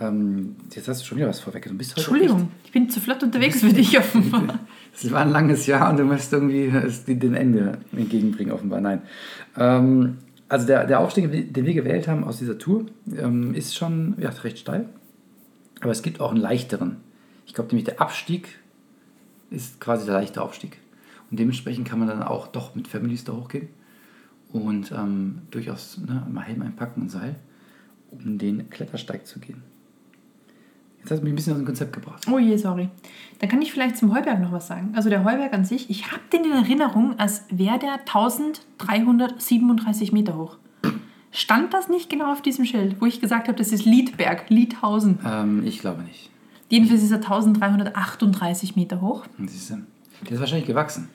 Ähm, 0.00 0.56
jetzt 0.74 0.88
hast 0.88 1.02
du 1.02 1.06
schon 1.06 1.18
wieder 1.18 1.28
was 1.28 1.40
vorweggenommen. 1.40 1.78
Bist 1.78 1.92
heute 1.92 2.00
Entschuldigung, 2.00 2.48
ich 2.64 2.72
bin 2.72 2.90
zu 2.90 3.00
flott 3.00 3.22
unterwegs 3.22 3.60
für 3.60 3.72
dich 3.72 3.98
offenbar. 3.98 4.60
Es 4.96 5.10
war 5.10 5.22
ein 5.22 5.30
langes 5.30 5.66
Jahr 5.66 5.90
und 5.90 5.98
du 5.98 6.04
möchtest 6.04 6.32
irgendwie 6.32 6.66
es 6.66 7.04
dem 7.04 7.34
Ende 7.34 7.78
entgegenbringen, 7.90 8.52
offenbar. 8.52 8.80
Nein. 8.80 9.02
Ähm, 9.58 10.18
also 10.48 10.68
der, 10.68 10.86
der 10.86 11.00
Aufstieg, 11.00 11.52
den 11.52 11.66
wir 11.66 11.74
gewählt 11.74 12.06
haben 12.06 12.22
aus 12.22 12.38
dieser 12.38 12.58
Tour, 12.58 12.86
ähm, 13.18 13.54
ist 13.54 13.74
schon 13.74 14.14
ja, 14.18 14.28
recht 14.28 14.58
steil. 14.58 14.88
Aber 15.80 15.90
es 15.90 16.02
gibt 16.02 16.20
auch 16.20 16.30
einen 16.30 16.40
leichteren. 16.40 16.98
Ich 17.44 17.54
glaube 17.54 17.70
nämlich, 17.70 17.86
der 17.86 18.00
Abstieg 18.00 18.60
ist 19.50 19.80
quasi 19.80 20.04
der 20.04 20.14
leichte 20.14 20.40
Aufstieg. 20.40 20.78
Und 21.28 21.40
dementsprechend 21.40 21.88
kann 21.88 21.98
man 21.98 22.06
dann 22.06 22.22
auch 22.22 22.46
doch 22.46 22.76
mit 22.76 22.86
Families 22.86 23.24
da 23.24 23.32
hochgehen 23.32 23.68
und 24.54 24.90
ähm, 24.92 25.42
durchaus 25.50 25.98
ne, 25.98 26.26
mal 26.30 26.42
Helm 26.42 26.62
einpacken 26.62 27.02
und 27.02 27.10
Seil, 27.10 27.34
um 28.10 28.38
den 28.38 28.70
Klettersteig 28.70 29.26
zu 29.26 29.40
gehen. 29.40 29.62
Jetzt 31.00 31.10
hast 31.10 31.18
du 31.18 31.24
mich 31.24 31.32
ein 31.32 31.36
bisschen 31.36 31.52
aus 31.52 31.58
dem 31.58 31.66
Konzept 31.66 31.92
gebracht. 31.92 32.24
Oh 32.32 32.38
je, 32.38 32.56
sorry. 32.56 32.88
Dann 33.40 33.50
kann 33.50 33.60
ich 33.60 33.72
vielleicht 33.72 33.98
zum 33.98 34.14
Heuberg 34.14 34.40
noch 34.40 34.52
was 34.52 34.68
sagen. 34.68 34.92
Also 34.94 35.10
der 35.10 35.22
Heuberg 35.24 35.52
an 35.52 35.66
sich, 35.66 35.90
ich 35.90 36.10
habe 36.10 36.22
den 36.32 36.44
in 36.44 36.52
Erinnerung, 36.52 37.18
als 37.18 37.42
wäre 37.50 37.78
der 37.78 37.98
1337 38.06 40.12
Meter 40.12 40.36
hoch. 40.38 40.56
Stand 41.30 41.74
das 41.74 41.88
nicht 41.88 42.08
genau 42.08 42.32
auf 42.32 42.40
diesem 42.42 42.64
Schild, 42.64 43.00
wo 43.00 43.06
ich 43.06 43.20
gesagt 43.20 43.48
habe, 43.48 43.58
das 43.58 43.72
ist 43.72 43.84
Liedberg, 43.84 44.48
Liedhausen. 44.48 45.18
Ähm, 45.26 45.66
ich 45.66 45.80
glaube 45.80 46.02
nicht. 46.04 46.30
Jedenfalls 46.70 47.02
ist 47.02 47.10
er 47.10 47.16
1338 47.18 48.76
Meter 48.76 49.00
hoch. 49.00 49.26
Siehst 49.44 49.70
du, 49.70 49.78
Der 50.22 50.32
ist 50.32 50.40
wahrscheinlich 50.40 50.68
gewachsen. 50.68 51.08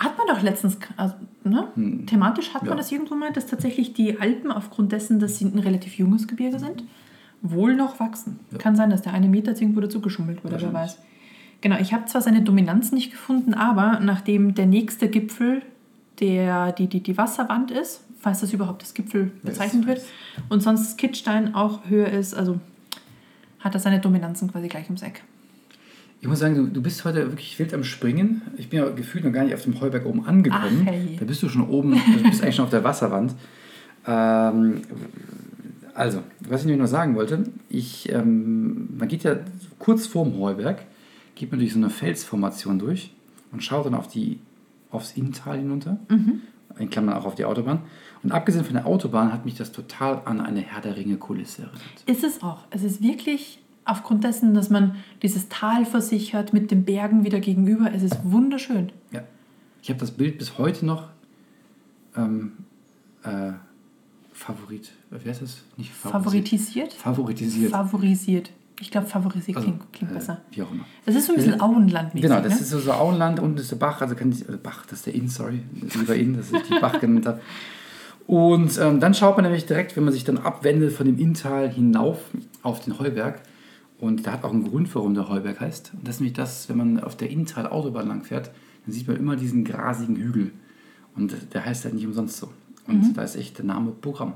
Hat 0.00 0.16
man 0.16 0.26
doch 0.26 0.42
letztens, 0.42 0.78
also, 0.96 1.14
ne? 1.44 1.68
thematisch 2.06 2.54
hat 2.54 2.62
ja. 2.62 2.68
man 2.68 2.78
das 2.78 2.90
irgendwo 2.90 3.14
mal, 3.14 3.32
dass 3.32 3.46
tatsächlich 3.46 3.92
die 3.92 4.18
Alpen 4.18 4.50
aufgrund 4.50 4.92
dessen, 4.92 5.20
dass 5.20 5.38
sie 5.38 5.44
ein 5.44 5.58
relativ 5.58 5.98
junges 5.98 6.26
Gebirge 6.26 6.58
sind, 6.58 6.84
wohl 7.42 7.76
noch 7.76 8.00
wachsen. 8.00 8.40
Kann 8.58 8.76
sein, 8.76 8.88
dass 8.88 9.02
der 9.02 9.12
eine 9.12 9.28
Meter 9.28 9.52
irgendwo 9.52 9.80
dazu 9.80 10.00
geschummelt 10.00 10.42
wurde, 10.42 10.56
wer 10.58 10.72
weiß. 10.72 10.98
Genau, 11.60 11.76
ich 11.78 11.92
habe 11.92 12.06
zwar 12.06 12.22
seine 12.22 12.40
Dominanz 12.40 12.92
nicht 12.92 13.10
gefunden, 13.10 13.52
aber 13.52 14.00
nachdem 14.00 14.54
der 14.54 14.64
nächste 14.64 15.08
Gipfel 15.08 15.60
der, 16.20 16.72
die, 16.72 16.86
die, 16.86 17.02
die 17.02 17.18
Wasserwand 17.18 17.70
ist, 17.70 18.02
falls 18.18 18.40
das 18.40 18.54
überhaupt 18.54 18.82
als 18.82 18.94
Gipfel 18.94 19.32
bezeichnet 19.42 19.86
wird, 19.86 20.00
und 20.48 20.62
sonst 20.62 20.96
Kittstein 20.96 21.54
auch 21.54 21.80
höher 21.90 22.08
ist, 22.08 22.34
also 22.34 22.58
hat 23.58 23.74
er 23.74 23.80
seine 23.80 24.00
Dominanzen 24.00 24.50
quasi 24.50 24.68
gleich 24.68 24.86
ums 24.86 25.02
Eck. 25.02 25.22
Ich 26.20 26.28
muss 26.28 26.38
sagen, 26.38 26.54
du, 26.54 26.66
du 26.66 26.82
bist 26.82 27.04
heute 27.04 27.30
wirklich 27.30 27.58
wild 27.58 27.72
am 27.72 27.82
Springen. 27.82 28.42
Ich 28.58 28.68
bin 28.68 28.80
ja 28.80 28.88
gefühlt 28.90 29.24
noch 29.24 29.32
gar 29.32 29.44
nicht 29.44 29.54
auf 29.54 29.62
dem 29.62 29.80
Heuberg 29.80 30.04
oben 30.04 30.26
angekommen. 30.26 30.86
Ach, 30.86 30.92
hey. 30.92 31.16
Da 31.18 31.24
bist 31.24 31.42
du 31.42 31.48
schon 31.48 31.66
oben, 31.68 31.92
du 31.92 32.22
bist 32.22 32.42
eigentlich 32.42 32.56
schon 32.56 32.66
auf 32.66 32.70
der 32.70 32.84
Wasserwand. 32.84 33.34
Ähm, 34.06 34.82
also, 35.94 36.22
was 36.40 36.60
ich 36.60 36.66
nämlich 36.66 36.82
noch 36.82 36.88
sagen 36.88 37.14
wollte, 37.14 37.44
ich, 37.68 38.12
ähm, 38.12 38.96
man 38.98 39.08
geht 39.08 39.22
ja 39.24 39.36
kurz 39.78 40.06
vorm 40.06 40.38
Heuberg, 40.38 40.82
geht 41.34 41.50
man 41.50 41.58
durch 41.58 41.72
so 41.72 41.78
eine 41.78 41.90
Felsformation 41.90 42.78
durch 42.78 43.12
und 43.52 43.64
schaut 43.64 43.86
dann 43.86 43.94
auf 43.94 44.08
die, 44.08 44.40
aufs 44.90 45.12
Inntal 45.12 45.58
hinunter, 45.58 45.98
in 46.78 46.90
Klammern 46.90 47.14
auch 47.14 47.24
auf 47.24 47.34
die 47.34 47.44
Autobahn. 47.44 47.80
Und 48.22 48.32
abgesehen 48.32 48.64
von 48.64 48.74
der 48.74 48.86
Autobahn 48.86 49.32
hat 49.32 49.46
mich 49.46 49.54
das 49.54 49.72
total 49.72 50.20
an 50.26 50.40
eine 50.40 50.60
Herr 50.60 50.82
der 50.82 50.96
Ringe-Kulisse 50.96 51.62
erinnert. 51.62 51.82
Ist 52.06 52.24
es 52.24 52.42
auch. 52.42 52.66
Es 52.70 52.82
ist 52.82 53.02
wirklich 53.02 53.60
aufgrund 53.84 54.24
dessen, 54.24 54.54
dass 54.54 54.70
man 54.70 54.96
dieses 55.22 55.48
Tal 55.48 55.84
vor 55.84 56.00
sich 56.00 56.34
hat 56.34 56.52
mit 56.52 56.70
den 56.70 56.84
Bergen 56.84 57.24
wieder 57.24 57.40
gegenüber. 57.40 57.92
Es 57.92 58.02
ist 58.02 58.18
wunderschön. 58.24 58.92
Ja. 59.12 59.22
Ich 59.82 59.88
habe 59.88 60.00
das 60.00 60.10
Bild 60.10 60.38
bis 60.38 60.58
heute 60.58 60.84
noch 60.86 61.08
ähm, 62.16 62.52
äh, 63.22 63.52
Favorit. 64.32 64.92
Wie 65.10 65.28
heißt 65.28 65.42
das? 65.42 65.62
Nicht 65.76 65.92
Favoritisiert? 65.92 66.92
Favoritisiert. 66.92 67.72
Favorisiert. 67.72 68.50
Ich 68.80 68.90
glaube, 68.90 69.06
favorisiert 69.06 69.58
Also, 69.58 69.68
klingt, 69.68 69.92
klingt 69.92 70.12
äh, 70.12 70.14
besser. 70.14 70.40
Wie 70.52 70.62
auch 70.62 70.70
immer. 70.72 70.84
Das 71.04 71.14
ist 71.14 71.26
so 71.26 71.32
ein 71.32 71.36
bisschen 71.36 71.60
Auenlandmäßig. 71.60 72.28
Genau, 72.28 72.40
das 72.40 72.54
ne? 72.54 72.60
ist 72.60 72.70
so, 72.70 72.78
so 72.78 72.92
Auenland, 72.92 73.38
unten 73.38 73.58
ist 73.58 73.70
der 73.70 73.76
Bach, 73.76 74.00
also 74.00 74.14
kann 74.14 74.32
ich, 74.32 74.48
äh, 74.48 74.56
Bach, 74.56 74.86
das 74.86 75.00
ist 75.00 75.06
der 75.06 75.14
Inn, 75.14 75.28
sorry, 75.28 75.60
lieber 75.94 76.14
Inn, 76.14 76.36
das 76.36 76.50
ist 76.50 76.70
die 76.70 76.80
Bach 76.80 76.98
genannt 76.98 77.26
habe. 77.26 77.40
Und 78.26 78.78
ähm, 78.78 79.00
dann 79.00 79.12
schaut 79.12 79.36
man 79.36 79.44
nämlich 79.44 79.66
direkt, 79.66 79.96
wenn 79.96 80.04
man 80.04 80.14
sich 80.14 80.24
dann 80.24 80.38
abwendet 80.38 80.92
von 80.92 81.04
dem 81.04 81.18
Inntal 81.18 81.68
hinauf 81.68 82.18
auf 82.62 82.80
den 82.80 82.98
Heuberg. 82.98 83.42
Und 84.00 84.26
da 84.26 84.32
hat 84.32 84.44
auch 84.44 84.52
einen 84.52 84.64
Grund, 84.68 84.94
warum 84.94 85.14
der 85.14 85.28
Heuberg 85.28 85.60
heißt. 85.60 85.92
Und 85.94 86.06
das 86.08 86.16
ist 86.16 86.20
nämlich 86.20 86.32
das, 86.36 86.68
wenn 86.68 86.76
man 86.78 87.00
auf 87.00 87.16
der 87.16 87.30
Inntal-Autobahn 87.30 88.08
lang 88.08 88.24
fährt, 88.24 88.50
dann 88.86 88.94
sieht 88.94 89.06
man 89.06 89.16
immer 89.16 89.36
diesen 89.36 89.62
grasigen 89.64 90.16
Hügel. 90.16 90.52
Und 91.14 91.34
der 91.52 91.64
heißt 91.66 91.84
halt 91.84 91.94
nicht 91.94 92.06
umsonst 92.06 92.38
so. 92.38 92.48
Und 92.86 93.08
Mhm. 93.08 93.14
da 93.14 93.22
ist 93.22 93.36
echt 93.36 93.58
der 93.58 93.66
Name 93.66 93.90
Programm. 93.90 94.32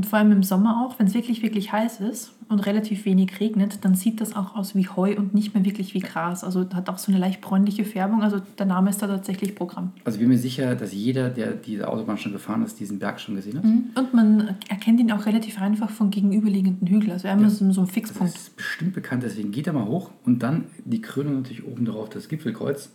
Und 0.00 0.06
vor 0.06 0.18
allem 0.18 0.32
im 0.32 0.42
Sommer 0.42 0.82
auch, 0.82 0.98
wenn 0.98 1.06
es 1.08 1.12
wirklich, 1.12 1.42
wirklich 1.42 1.72
heiß 1.72 2.00
ist 2.00 2.32
und 2.48 2.60
relativ 2.60 3.04
wenig 3.04 3.38
regnet, 3.38 3.84
dann 3.84 3.94
sieht 3.94 4.22
das 4.22 4.34
auch 4.34 4.56
aus 4.56 4.74
wie 4.74 4.88
Heu 4.88 5.14
und 5.14 5.34
nicht 5.34 5.52
mehr 5.52 5.62
wirklich 5.62 5.92
wie 5.92 5.98
Gras. 6.00 6.42
Also 6.42 6.66
hat 6.72 6.88
auch 6.88 6.96
so 6.96 7.12
eine 7.12 7.20
leicht 7.20 7.42
bräunliche 7.42 7.84
Färbung. 7.84 8.22
Also 8.22 8.40
der 8.58 8.64
Name 8.64 8.88
ist 8.88 9.02
da 9.02 9.08
tatsächlich 9.08 9.54
Programm. 9.54 9.92
Also 10.06 10.16
ich 10.16 10.20
bin 10.20 10.30
mir 10.30 10.38
sicher, 10.38 10.74
dass 10.74 10.94
jeder, 10.94 11.28
der 11.28 11.52
diese 11.52 11.86
Autobahn 11.86 12.16
schon 12.16 12.32
gefahren 12.32 12.62
ist, 12.64 12.80
diesen 12.80 12.98
Berg 12.98 13.20
schon 13.20 13.34
gesehen 13.34 13.58
hat. 13.58 13.64
Und 14.02 14.14
man 14.14 14.56
erkennt 14.70 15.00
ihn 15.00 15.12
auch 15.12 15.26
relativ 15.26 15.60
einfach 15.60 15.90
von 15.90 16.08
gegenüberliegenden 16.10 16.88
Hügeln. 16.88 17.12
Also 17.12 17.24
wir 17.24 17.32
haben 17.32 17.46
so, 17.50 17.56
so 17.72 17.80
einen 17.82 17.86
Das 17.88 17.90
Fixpunkt. 17.94 18.34
ist 18.34 18.56
bestimmt 18.56 18.94
bekannt, 18.94 19.22
deswegen 19.22 19.50
geht 19.50 19.66
er 19.66 19.74
mal 19.74 19.84
hoch 19.84 20.10
und 20.24 20.42
dann 20.42 20.64
die 20.86 21.02
Krönung 21.02 21.34
natürlich 21.42 21.66
oben 21.66 21.84
drauf, 21.84 22.08
das 22.08 22.28
Gipfelkreuz, 22.30 22.88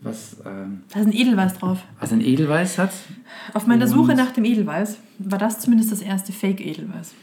was 0.00 0.38
ähm, 0.46 0.80
Da 0.94 1.00
ist 1.00 1.06
ein 1.08 1.12
Edelweiß 1.12 1.58
drauf. 1.58 1.84
also 2.00 2.14
ein 2.14 2.22
Edelweiß 2.22 2.78
hat. 2.78 2.92
Auf 3.52 3.66
meiner 3.66 3.86
Suche 3.86 4.14
nach 4.14 4.30
dem 4.30 4.46
Edelweiß 4.46 4.96
war 5.18 5.38
das 5.38 5.60
zumindest 5.60 5.92
das 5.92 6.00
erste 6.00 6.32
Fake-Edelweiß. 6.32 7.14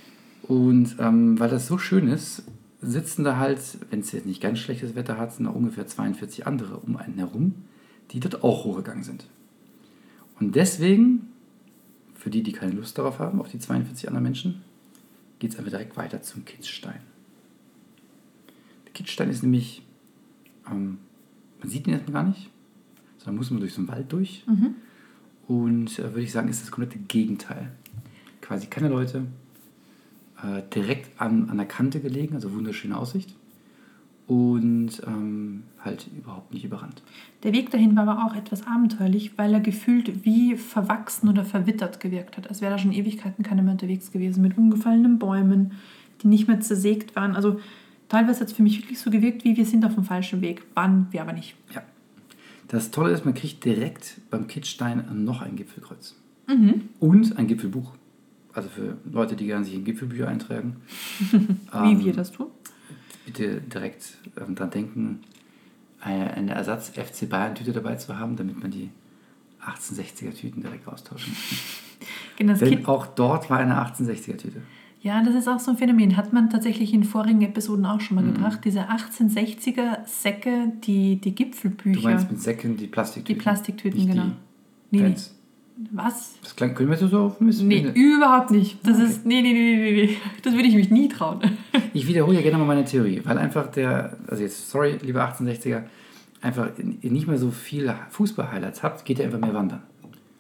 Und 0.44 0.98
ähm, 1.00 1.40
weil 1.40 1.50
das 1.50 1.68
so 1.68 1.78
schön 1.78 2.08
ist, 2.08 2.44
sitzen 2.82 3.24
da 3.24 3.38
halt, 3.38 3.60
wenn 3.90 4.02
es 4.02 4.12
jetzt 4.12 4.26
nicht 4.26 4.42
ganz 4.42 4.60
schlechtes 4.60 4.96
Wetter 4.96 5.18
hat, 5.18 5.40
noch 5.40 5.56
ungefähr 5.56 5.88
42 5.88 6.46
andere 6.46 6.78
um 6.78 6.98
einen 6.98 7.18
herum, 7.18 7.56
die 8.12 8.20
dort 8.20 8.44
auch 8.44 8.66
hochgegangen 8.66 9.04
sind. 9.04 9.28
Und 10.40 10.56
deswegen, 10.56 11.30
für 12.14 12.30
die, 12.30 12.44
die 12.44 12.52
keine 12.52 12.74
Lust 12.74 12.98
darauf 12.98 13.20
haben, 13.20 13.40
auf 13.40 13.50
die 13.50 13.60
42 13.60 14.08
anderen 14.08 14.24
Menschen, 14.24 14.62
geht 15.40 15.52
es 15.52 15.58
einfach 15.58 15.72
direkt 15.72 15.98
weiter 15.98 16.22
zum 16.22 16.46
Kitzstein. 16.46 17.00
Der 18.86 18.94
Kitzstein 18.94 19.30
ist 19.30 19.42
nämlich, 19.42 19.82
ähm, 20.70 21.00
man 21.60 21.70
sieht 21.70 21.88
ihn 21.88 21.94
erstmal 21.94 22.24
gar 22.24 22.30
nicht, 22.30 22.50
sondern 23.18 23.38
muss 23.38 23.50
man 23.50 23.60
durch 23.62 23.74
so 23.74 23.82
einen 23.82 23.88
Wald 23.88 24.12
durch. 24.12 24.44
Und 25.48 26.00
äh, 26.00 26.04
würde 26.04 26.22
ich 26.22 26.32
sagen, 26.32 26.50
ist 26.50 26.62
das 26.62 26.72
komplette 26.72 27.00
Gegenteil. 27.00 27.72
Quasi 28.46 28.68
keine 28.68 28.90
Leute, 28.90 29.26
äh, 30.44 30.62
direkt 30.74 31.20
an, 31.20 31.50
an 31.50 31.58
der 31.58 31.66
Kante 31.66 32.00
gelegen, 32.00 32.36
also 32.36 32.54
wunderschöne 32.54 32.96
Aussicht. 32.96 33.36
Und 34.28 35.02
ähm, 35.06 35.64
halt 35.84 36.08
überhaupt 36.16 36.54
nicht 36.54 36.64
überrannt. 36.64 37.02
Der 37.44 37.54
Weg 37.54 37.72
dahin 37.72 37.96
war 37.96 38.08
aber 38.08 38.26
auch 38.26 38.36
etwas 38.36 38.66
abenteuerlich, 38.66 39.38
weil 39.38 39.54
er 39.54 39.60
gefühlt 39.60 40.26
wie 40.26 40.58
verwachsen 40.58 41.30
oder 41.30 41.44
verwittert 41.44 42.00
gewirkt 42.00 42.38
hat. 42.38 42.48
Als 42.48 42.62
wäre 42.62 42.72
da 42.72 42.78
schon 42.78 42.92
Ewigkeiten 42.92 43.44
keiner 43.44 43.64
mehr 43.64 43.74
unterwegs 43.74 44.12
gewesen, 44.12 44.42
mit 44.42 44.58
umgefallenen 44.58 45.20
Bäumen, 45.20 45.74
die 46.22 46.28
nicht 46.28 46.48
mehr 46.48 46.60
zersägt 46.60 47.16
waren. 47.16 47.36
Also 47.36 47.60
teilweise 48.10 48.42
hat 48.42 48.48
es 48.48 48.54
für 48.54 48.64
mich 48.64 48.80
wirklich 48.82 49.00
so 49.00 49.10
gewirkt, 49.12 49.44
wie 49.44 49.58
wir 49.58 49.66
sind 49.66 49.86
auf 49.86 49.96
dem 49.96 50.04
falschen 50.04 50.42
Weg. 50.42 50.64
Waren 50.76 51.08
wir 51.12 51.22
aber 51.22 51.34
nicht. 51.34 51.56
Ja. 51.74 51.82
Das 52.68 52.92
Tolle 52.92 53.12
ist, 53.12 53.26
man 53.26 53.36
kriegt 53.36 53.64
direkt 53.64 54.22
beim 54.30 54.48
Kitzstein 54.48 55.24
noch 55.24 55.42
ein 55.42 55.56
Gipfelkreuz. 55.56 56.16
Und 57.00 57.38
ein 57.38 57.48
Gipfelbuch. 57.48 57.94
Also 58.56 58.70
für 58.70 58.98
Leute, 59.12 59.36
die 59.36 59.46
gerne 59.48 59.66
sich 59.66 59.76
in 59.76 59.84
Gipfelbücher 59.84 60.28
eintragen. 60.28 60.78
Wie 61.32 61.38
Ähm, 61.74 62.00
wir 62.06 62.14
das 62.14 62.32
tun. 62.32 62.48
Bitte 63.26 63.60
direkt 63.62 64.18
ähm, 64.40 64.56
dran 64.56 64.70
denken, 64.70 65.20
eine, 66.00 66.54
Ersatz-FC 66.54 67.28
Bayern-Tüte 67.28 67.74
dabei 67.74 67.96
zu 67.96 68.18
haben, 68.18 68.36
damit 68.36 68.62
man 68.62 68.72
die 68.72 68.90
1860er-Tüten 69.66 70.62
direkt 70.62 70.88
austauschen 70.88 71.34
kann. 71.34 71.58
Genau, 72.38 72.52
das 72.52 72.60
Denn 72.60 72.70
Kind, 72.70 72.88
auch 72.90 73.08
dort 73.08 73.50
war 73.50 73.58
eine 73.60 73.74
1860er-Tüte. 73.82 74.62
ja, 75.02 75.24
das 75.24 75.34
ist 75.36 75.48
auch 75.48 75.60
so 75.60 75.72
ein 75.72 75.78
Phänomen. 75.78 76.18
Hat 76.18 76.34
man 76.34 76.50
tatsächlich 76.50 76.94
in 76.94 77.04
vorigen 77.06 77.42
Episoden 77.42 77.86
auch 77.86 77.96
Mhm. 77.96 78.00
schon 78.02 78.16
mal 78.16 78.26
gebracht. 78.26 78.60
Diese 78.66 78.90
1860er 78.90 80.06
Säcke, 80.06 80.74
die, 80.84 81.16
die 81.16 81.34
Gipfelbücher. 81.34 82.00
Du 82.02 82.08
meinst 82.08 82.30
mit 82.30 82.42
Säcken 82.42 82.76
die 82.76 82.88
Plastiktüten? 82.88 83.40
Die 83.40 83.42
Plastiktüten, 83.42 83.98
nicht 84.00 84.12
genau. 84.12 84.26
Die 84.92 84.98
Nee, 84.98 85.02
nee. 85.02 85.16
Was? 85.92 86.36
Das 86.42 86.56
klang, 86.56 86.74
können 86.74 86.90
wir 86.90 86.98
so 86.98 87.20
auf 87.20 87.40
bisschen. 87.40 87.68
Nee, 87.68 87.92
überhaupt 87.94 88.52
nicht. 88.52 88.78
Das 88.88 88.96
Okay. 88.98 89.06
ist. 89.08 89.26
Nee, 89.26 89.42
nee, 89.42 89.52
nee, 89.54 89.76
nee, 89.76 90.06
nee. 90.06 90.18
Das 90.42 90.54
würde 90.54 90.68
ich 90.68 90.76
mich 90.76 90.90
nie 90.92 91.08
trauen. 91.10 91.40
Ich 91.94 92.08
wiederhole 92.08 92.36
ja 92.36 92.42
gerne 92.42 92.58
mal 92.58 92.66
meine 92.66 92.84
Theorie, 92.84 93.22
weil 93.24 93.38
einfach 93.38 93.68
der, 93.68 94.18
also 94.28 94.44
jetzt, 94.44 94.70
sorry, 94.70 94.98
liebe 95.02 95.24
1860er, 95.24 95.84
einfach 96.42 96.68
ihr 97.02 97.10
nicht 97.10 97.26
mehr 97.26 97.38
so 97.38 97.52
viel 97.52 97.94
Fußball-Highlights 98.10 98.84
habt, 98.84 99.06
geht 99.06 99.20
ihr 99.20 99.26
einfach 99.26 99.40
mehr 99.40 99.54
wandern. 99.54 99.82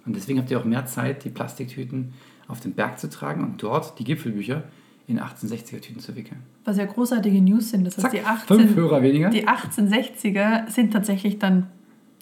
Und 0.05 0.17
deswegen 0.17 0.37
habt 0.39 0.51
ihr 0.51 0.59
auch 0.59 0.65
mehr 0.65 0.85
Zeit, 0.85 1.23
die 1.23 1.29
Plastiktüten 1.29 2.13
auf 2.49 2.59
den 2.59 2.73
Berg 2.73 2.99
zu 2.99 3.09
tragen 3.09 3.41
und 3.45 3.63
dort 3.63 3.97
die 3.99 4.03
Gipfelbücher 4.03 4.63
in 5.07 5.17
1860er-Tüten 5.21 5.99
zu 6.01 6.13
wickeln. 6.17 6.41
Was 6.65 6.75
ja 6.77 6.83
großartige 6.85 7.41
News 7.41 7.69
sind. 7.69 7.85
Das 7.87 7.95
heißt, 7.97 8.11
Zack, 8.11 8.11
die, 8.11 8.53
fünf 8.53 8.71
18, 8.71 8.75
Hörer 8.75 9.01
weniger. 9.01 9.29
die 9.29 9.47
1860er 9.47 10.69
sind 10.69 10.91
tatsächlich 10.91 11.39
dann 11.39 11.67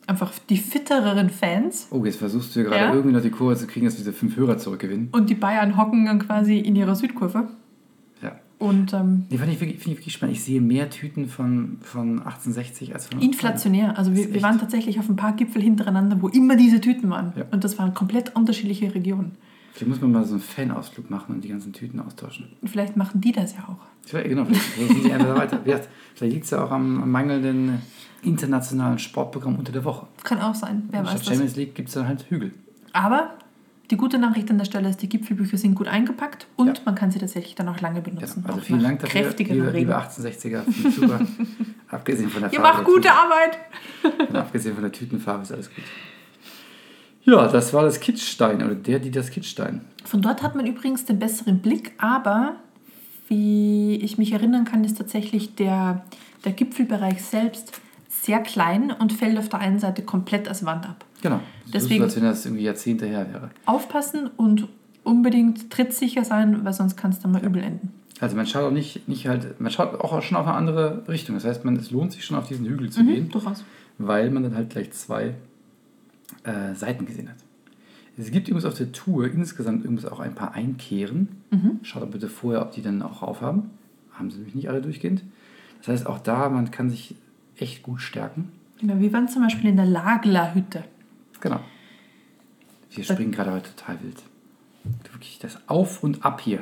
einfach 0.08 0.32
die 0.50 0.58
fittereren 0.58 1.30
Fans. 1.30 1.88
Oh, 1.92 2.04
jetzt 2.06 2.18
versuchst 2.18 2.56
du 2.56 2.60
ja 2.62 2.66
gerade 2.66 2.82
Ja. 2.86 2.94
irgendwie 2.94 3.14
noch 3.16 3.22
die 3.22 3.30
Kurve 3.30 3.56
zu 3.56 3.68
kriegen, 3.68 3.86
dass 3.86 3.96
wir 3.96 4.00
diese 4.00 4.14
fünf 4.14 4.36
Hörer 4.36 4.58
zurückgewinnen. 4.58 5.10
Und 5.12 5.30
die 5.30 5.36
Bayern 5.36 5.78
hocken 5.78 6.06
dann 6.06 6.20
quasi 6.20 6.58
in 6.60 6.76
ihrer 6.76 6.96
Südkurve. 6.96 7.48
Ja. 8.22 8.40
Und 8.60 8.94
ähm, 8.94 9.26
Nee, 9.30 9.38
fand 9.38 9.52
ich 9.52 9.60
wirklich, 9.60 9.80
finde 9.80 9.92
ich 9.94 9.98
wirklich 10.00 10.14
spannend. 10.14 10.36
Ich 10.36 10.44
sehe 10.44 10.62
mehr 10.62 10.90
Tüten 10.90 11.28
von, 11.28 11.78
von 11.82 12.20
1860 12.20 12.94
als 12.94 13.08
von 13.08 13.22
inflationär. 13.22 13.98
Also 13.98 14.16
wir, 14.16 14.34
wir 14.34 14.42
waren 14.42 14.60
tatsächlich 14.60 15.00
auf 15.00 15.10
ein 15.10 15.16
paar 15.16 15.34
Gipfel 15.34 15.62
hintereinander, 15.62 16.22
wo 16.22 16.28
immer 16.30 16.56
diese 16.56 16.80
Tüten 16.82 17.10
waren. 17.10 17.34
Ja. 17.36 17.46
Und 17.52 17.64
das 17.64 17.78
waren 17.80 17.94
komplett 17.94 18.36
unterschiedliche 18.36 18.94
Regionen. 18.94 19.32
Vielleicht 19.74 19.90
muss 19.90 20.02
man 20.02 20.12
mal 20.12 20.24
so 20.24 20.34
einen 20.36 20.44
Fanausflug 20.44 21.10
machen 21.10 21.34
und 21.34 21.44
die 21.44 21.48
ganzen 21.48 21.74
Tüten 21.74 22.00
austauschen. 22.00 22.46
Vielleicht 22.64 22.96
machen 22.96 23.22
die 23.22 23.32
das 23.32 23.54
ja 23.56 23.62
auch. 23.68 23.80
Vielleicht, 24.06 24.30
genau, 24.30 24.46
vielleicht 24.46 25.56
vielleicht 25.64 25.90
Vielleicht 26.14 26.34
liegt 26.34 26.46
es 26.46 26.52
ja 26.52 26.64
auch 26.64 26.70
am, 26.70 27.02
am 27.02 27.10
mangelnden 27.10 27.80
internationalen 28.24 29.00
Sportprogramm 29.00 29.58
unter 29.58 29.72
der 29.72 29.84
Woche. 29.86 30.08
Kann 30.24 30.40
auch 30.42 30.56
sein. 30.56 30.84
Wer 30.92 31.02
weiß 31.04 31.10
Statt 31.12 31.20
das. 31.22 31.28
Champions 31.28 31.56
League 31.56 31.76
gibt 31.76 31.90
es 31.90 31.96
dann 31.96 32.08
halt 32.08 32.26
Hügel. 32.30 32.52
Aber 32.94 33.34
die 33.92 33.98
gute 33.98 34.18
Nachricht 34.18 34.50
an 34.50 34.58
der 34.58 34.66
Stelle 34.66 34.90
ist, 34.90 35.02
die 35.02 35.10
Gipfelbücher 35.10 35.58
sind 35.58 35.76
gut 35.76 35.88
eingepackt 35.88 36.48
und 36.56 36.68
Ja. 36.78 36.84
man 36.86 36.96
kann 36.96 37.12
sie 37.12 37.20
tatsächlich 37.20 37.54
dann 37.56 37.68
auch 37.70 37.80
lange 37.82 38.02
benutzen. 38.02 38.44
Also 38.48 38.60
auch 38.60 38.64
vielen 38.64 38.82
Dank 38.82 39.00
dafür, 39.02 39.34
liebe, 39.38 39.70
liebe 39.72 39.96
1860er. 39.98 40.62
Finde 40.64 40.90
ich 40.90 40.96
Super. 40.96 41.20
abgesehen 41.90 42.30
von 42.30 42.42
der 42.44 42.54
Ihr 42.54 42.60
Farbe. 42.62 42.78
macht 42.78 42.86
gute 42.86 43.10
Arbeit! 43.12 43.58
Und 44.30 44.36
abgesehen 44.36 44.74
von 44.74 44.84
der 44.84 44.92
Tütenfarbe 44.92 45.44
ist 45.44 45.52
alles 45.52 45.70
gut. 45.70 45.84
Ja, 47.26 47.48
das 47.48 47.74
war 47.74 47.84
das 47.84 48.00
Kitzstein 48.00 48.62
oder 48.64 48.76
der, 48.76 49.00
die 49.00 49.12
das 49.12 49.30
Kitzstein. 49.32 49.82
Von 50.04 50.22
dort 50.22 50.44
hat 50.44 50.56
man 50.56 50.66
übrigens 50.66 51.06
den 51.06 51.20
besseren 51.20 51.60
Blick, 51.60 51.94
aber 51.98 52.56
wie 53.30 53.96
ich 53.98 54.18
mich 54.18 54.34
erinnern 54.34 54.66
kann, 54.66 54.84
ist 54.84 54.98
tatsächlich 54.98 55.56
der, 55.56 56.04
der 56.44 56.52
Gipfelbereich 56.52 57.22
selbst 57.24 57.80
sehr 58.24 58.40
klein 58.40 58.92
und 58.92 59.12
fällt 59.14 59.38
auf 59.38 59.50
der 59.50 59.60
einen 59.60 59.80
Seite 59.80 60.02
komplett 60.02 60.48
als 60.48 60.66
Wand 60.66 60.88
ab. 60.88 61.04
Genau. 61.22 61.40
Deswegen- 61.74 62.00
So, 62.00 62.04
als 62.06 62.16
wenn 62.16 62.24
das 62.24 62.46
irgendwie 62.46 62.64
Jahrzehnte 62.64 63.06
her 63.06 63.28
wäre. 63.32 63.50
Aufpassen 63.66 64.30
und 64.38 64.68
unbedingt 65.04 65.70
trittsicher 65.70 66.24
sein, 66.24 66.64
weil 66.64 66.74
sonst 66.74 66.96
kann 66.96 67.12
es 67.12 67.20
dann 67.20 67.32
mal 67.32 67.44
übel 67.44 67.62
enden. 67.62 67.92
Also 68.20 68.36
man 68.38 68.48
schaut 68.48 68.64
auch 68.64 68.72
nicht, 68.72 69.08
nicht 69.10 69.28
halt, 69.28 69.60
man 69.60 69.72
schaut 69.72 70.00
auch 70.00 70.22
schon 70.22 70.38
auf 70.38 70.48
eine 70.48 70.56
andere 70.56 71.04
Richtung. 71.10 71.36
Das 71.36 71.44
heißt, 71.44 71.66
man, 71.66 71.76
es 71.76 71.92
lohnt 71.92 72.14
sich 72.14 72.24
schon 72.24 72.38
auf 72.38 72.48
diesen 72.48 72.66
Hügel 72.66 72.90
zu 72.90 73.04
gehen, 73.04 73.30
Durchaus. 73.30 73.66
weil 73.98 74.30
man 74.32 74.44
dann 74.44 74.56
halt 74.56 74.70
gleich 74.70 74.92
zwei 74.94 75.34
äh, 76.44 76.74
Seiten 76.76 77.06
gesehen 77.06 77.30
hat. 77.30 77.36
Es 78.18 78.30
gibt 78.32 78.48
übrigens 78.48 78.66
auf 78.66 78.76
der 78.76 78.92
Tour 78.92 79.26
insgesamt 79.26 79.84
übrigens 79.84 80.06
auch 80.06 80.20
ein 80.20 80.36
paar 80.36 80.54
Einkehren. 80.54 81.30
Schaut 81.82 82.04
aber 82.04 82.12
bitte 82.12 82.30
vorher, 82.30 82.62
ob 82.62 82.72
die 82.72 82.82
dann 82.82 83.02
auch 83.02 83.24
aufhaben. 83.24 83.72
Haben 84.14 84.30
sie 84.30 84.38
nämlich 84.38 84.56
nicht 84.56 84.70
alle 84.70 84.82
durchgehend. 84.82 85.24
Das 85.80 85.88
heißt, 85.90 86.06
auch 86.08 86.20
da, 86.20 86.48
man 86.50 86.70
kann 86.72 86.90
sich 86.92 87.16
echt 87.58 87.84
gut 87.84 88.02
stärken. 88.02 88.52
Genau, 88.80 89.00
wir 89.00 89.12
waren 89.14 89.28
zum 89.28 89.44
Beispiel 89.44 89.70
in 89.70 89.78
der 89.78 89.86
Laglerhütte. 89.86 90.84
Genau. 91.40 91.60
Wir 92.92 93.04
springen 93.04 93.32
gerade 93.32 93.52
heute 93.52 93.70
total 93.76 93.98
wild. 94.04 94.22
Wirklich 95.12 95.40
das 95.40 95.58
Auf 95.68 96.04
und 96.04 96.24
Ab 96.26 96.42
hier. 96.42 96.60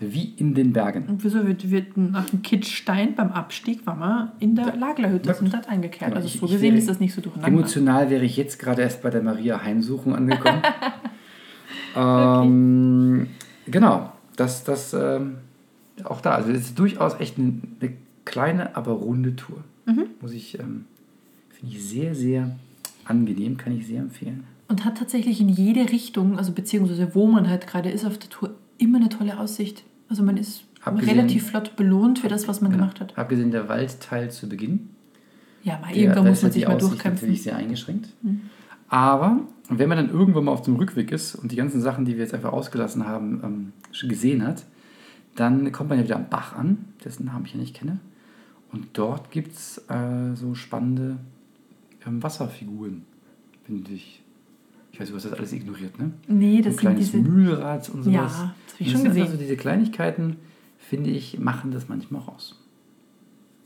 Wie 0.00 0.34
in 0.36 0.54
den 0.54 0.72
Bergen. 0.72 1.06
Und 1.08 1.24
wieso 1.24 1.44
wird, 1.46 1.70
wird 1.72 1.96
nach 1.96 2.26
dem 2.30 2.42
Kitzstein 2.42 3.16
beim 3.16 3.32
Abstieg 3.32 3.84
waren 3.84 3.98
wir 3.98 4.32
in 4.38 4.54
der 4.54 4.76
Laglerhütte 4.76 5.34
sind 5.34 5.52
dort 5.52 5.68
eingekehrt. 5.68 6.10
Genau, 6.10 6.16
Also 6.16 6.28
ich- 6.28 6.38
so 6.40 6.46
gesehen 6.46 6.60
wäre- 6.74 6.76
ist 6.76 6.88
das 6.88 7.00
nicht 7.00 7.12
so 7.14 7.20
durcheinander. 7.20 7.48
Emotional 7.56 8.08
wäre 8.08 8.24
ich 8.24 8.36
jetzt 8.36 8.58
gerade 8.60 8.82
erst 8.82 9.02
bei 9.02 9.10
der 9.10 9.22
Maria 9.22 9.60
Heimsuchung 9.62 10.14
angekommen. 10.14 10.62
ähm, 11.96 13.28
genau, 13.66 14.12
das, 14.36 14.64
das 14.64 14.92
ähm, 14.94 15.38
auch 16.04 16.20
da. 16.20 16.32
Also 16.32 16.52
es 16.52 16.58
ist 16.60 16.78
durchaus 16.78 17.18
echt 17.20 17.38
eine, 17.38 17.54
eine 17.80 17.92
kleine, 18.24 18.76
aber 18.76 18.92
runde 18.92 19.34
Tour. 19.36 19.64
Mhm. 19.88 20.04
Muss 20.20 20.32
ich, 20.32 20.58
ähm, 20.58 20.84
finde 21.50 21.74
ich 21.76 21.82
sehr, 21.82 22.14
sehr 22.14 22.56
angenehm, 23.04 23.56
kann 23.56 23.76
ich 23.76 23.86
sehr 23.86 24.00
empfehlen. 24.00 24.44
Und 24.68 24.84
hat 24.84 24.98
tatsächlich 24.98 25.40
in 25.40 25.48
jede 25.48 25.90
Richtung, 25.90 26.36
also 26.38 26.52
beziehungsweise 26.52 27.14
wo 27.14 27.26
man 27.26 27.48
halt 27.48 27.66
gerade 27.66 27.90
ist 27.90 28.04
auf 28.04 28.18
der 28.18 28.28
Tour, 28.28 28.54
immer 28.76 28.98
eine 28.98 29.08
tolle 29.08 29.38
Aussicht. 29.40 29.82
Also 30.10 30.22
man 30.22 30.36
ist 30.36 30.64
Abgesehen- 30.84 31.16
relativ 31.18 31.46
flott 31.48 31.74
belohnt 31.76 32.18
für 32.18 32.28
das, 32.28 32.46
was 32.48 32.60
man 32.60 32.70
gemacht 32.70 33.00
hat. 33.00 33.16
Abgesehen 33.16 33.50
der 33.50 33.68
Waldteil 33.68 34.30
zu 34.30 34.48
Beginn. 34.48 34.90
Ja, 35.64 35.78
mal 35.80 35.90
irgendwann 35.96 36.26
muss 36.28 36.42
man 36.42 36.44
halt 36.44 36.52
sich 36.52 36.66
mal 36.66 36.74
Aussicht 36.74 36.92
durchkämpfen. 36.92 37.26
natürlich 37.26 37.42
sehr 37.42 37.56
eingeschränkt. 37.56 38.10
Aber 38.88 39.40
wenn 39.68 39.88
man 39.88 39.98
dann 39.98 40.10
irgendwann 40.10 40.44
mal 40.44 40.52
auf 40.52 40.62
dem 40.62 40.76
Rückweg 40.76 41.12
ist 41.12 41.34
und 41.34 41.50
die 41.52 41.56
ganzen 41.56 41.80
Sachen, 41.80 42.04
die 42.04 42.12
wir 42.16 42.20
jetzt 42.22 42.34
einfach 42.34 42.52
ausgelassen 42.52 43.06
haben, 43.06 43.40
ähm, 43.44 44.08
gesehen 44.08 44.46
hat, 44.46 44.64
dann 45.34 45.72
kommt 45.72 45.90
man 45.90 45.98
ja 45.98 46.04
wieder 46.04 46.16
am 46.16 46.28
Bach 46.28 46.54
an, 46.56 46.84
dessen 47.04 47.26
Namen 47.26 47.44
ich 47.46 47.52
ja 47.54 47.58
nicht 47.60 47.74
kenne. 47.74 47.98
Und 48.72 48.88
dort 48.92 49.30
gibt 49.30 49.52
es 49.52 49.78
äh, 49.88 50.34
so 50.34 50.54
spannende 50.54 51.18
ähm, 52.06 52.22
Wasserfiguren, 52.22 53.02
finde 53.64 53.92
ich. 53.92 54.22
Ich 54.92 55.00
weiß, 55.00 55.08
du 55.10 55.14
hast 55.16 55.24
das 55.26 55.32
alles 55.32 55.52
ignoriert, 55.52 55.98
ne? 55.98 56.10
Nee, 56.26 56.58
so 56.58 56.64
das 56.64 56.66
ein 56.66 56.72
sind 56.72 56.80
kleines 56.80 57.10
diese. 57.12 57.22
Mühlrad 57.22 57.88
und 57.90 58.02
sowas. 58.02 58.14
Ja, 58.14 58.54
das 58.66 58.74
hab 58.74 58.80
ich 58.80 58.90
schon 58.92 59.04
gesehen. 59.04 59.22
Also 59.22 59.36
diese 59.36 59.56
Kleinigkeiten, 59.56 60.36
finde 60.78 61.10
ich, 61.10 61.38
machen 61.38 61.70
das 61.70 61.88
manchmal 61.88 62.22
raus. 62.22 62.58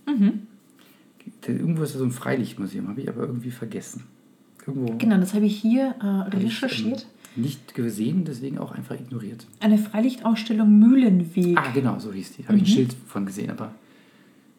Mhm. 0.06 0.42
Irgendwo 1.47 1.82
ist 1.85 1.94
da 1.94 1.99
so 2.00 2.04
ein 2.04 2.11
Freilichtmuseum, 2.11 2.88
habe 2.88 3.00
ich 3.00 3.09
aber 3.09 3.23
irgendwie 3.23 3.50
vergessen. 3.50 4.04
Irgendwo 4.66 4.97
Genau, 4.99 5.16
das 5.18 5.35
habe 5.35 5.47
ich 5.47 5.56
hier 5.61 5.94
äh, 6.00 6.04
habe 6.04 6.37
ich, 6.37 6.44
recherchiert. 6.44 7.06
ähm, 7.37 7.42
nicht 7.44 7.75
gesehen, 7.75 8.25
deswegen 8.25 8.59
auch 8.59 8.73
einfach 8.73 8.94
ignoriert. 8.97 9.47
Eine 9.61 9.78
Freilichtausstellung 9.78 10.78
Mühlenweg. 10.78 11.56
Ah, 11.59 11.71
genau, 11.73 11.99
so 11.99 12.12
hieß 12.12 12.37
die. 12.37 12.44
Habe 12.47 12.56
ich 12.56 12.62
ein 12.62 12.64
Mhm. 12.64 12.68
Schild 12.68 12.97
von 13.06 13.25
gesehen, 13.26 13.50
aber 13.50 13.73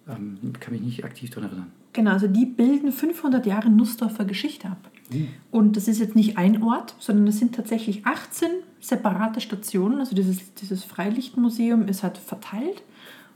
ähm, 0.08 0.38
kann 0.60 0.74
mich 0.74 0.82
nicht 0.82 1.04
aktiv 1.06 1.30
daran 1.30 1.50
erinnern. 1.50 1.72
Genau, 1.94 2.12
also 2.12 2.28
die 2.28 2.46
bilden 2.46 2.92
500 2.92 3.46
Jahre 3.46 3.70
Nussdorfer 3.70 4.26
Geschichte 4.26 4.68
ab. 4.68 4.90
Mhm. 5.12 5.28
Und 5.52 5.78
das 5.78 5.88
ist 5.88 6.00
jetzt 6.00 6.16
nicht 6.16 6.38
ein 6.38 6.64
Ort, 6.64 6.96
sondern 7.00 7.28
es 7.28 7.38
sind 7.40 7.54
tatsächlich 7.56 8.06
18 8.06 8.50
separate 8.80 9.42
Stationen. 9.42 10.00
Also 10.00 10.16
dieses, 10.16 10.54
dieses 10.56 10.84
Freilichtmuseum 10.84 11.88
ist 11.88 12.02
halt 12.04 12.18
verteilt 12.18 12.82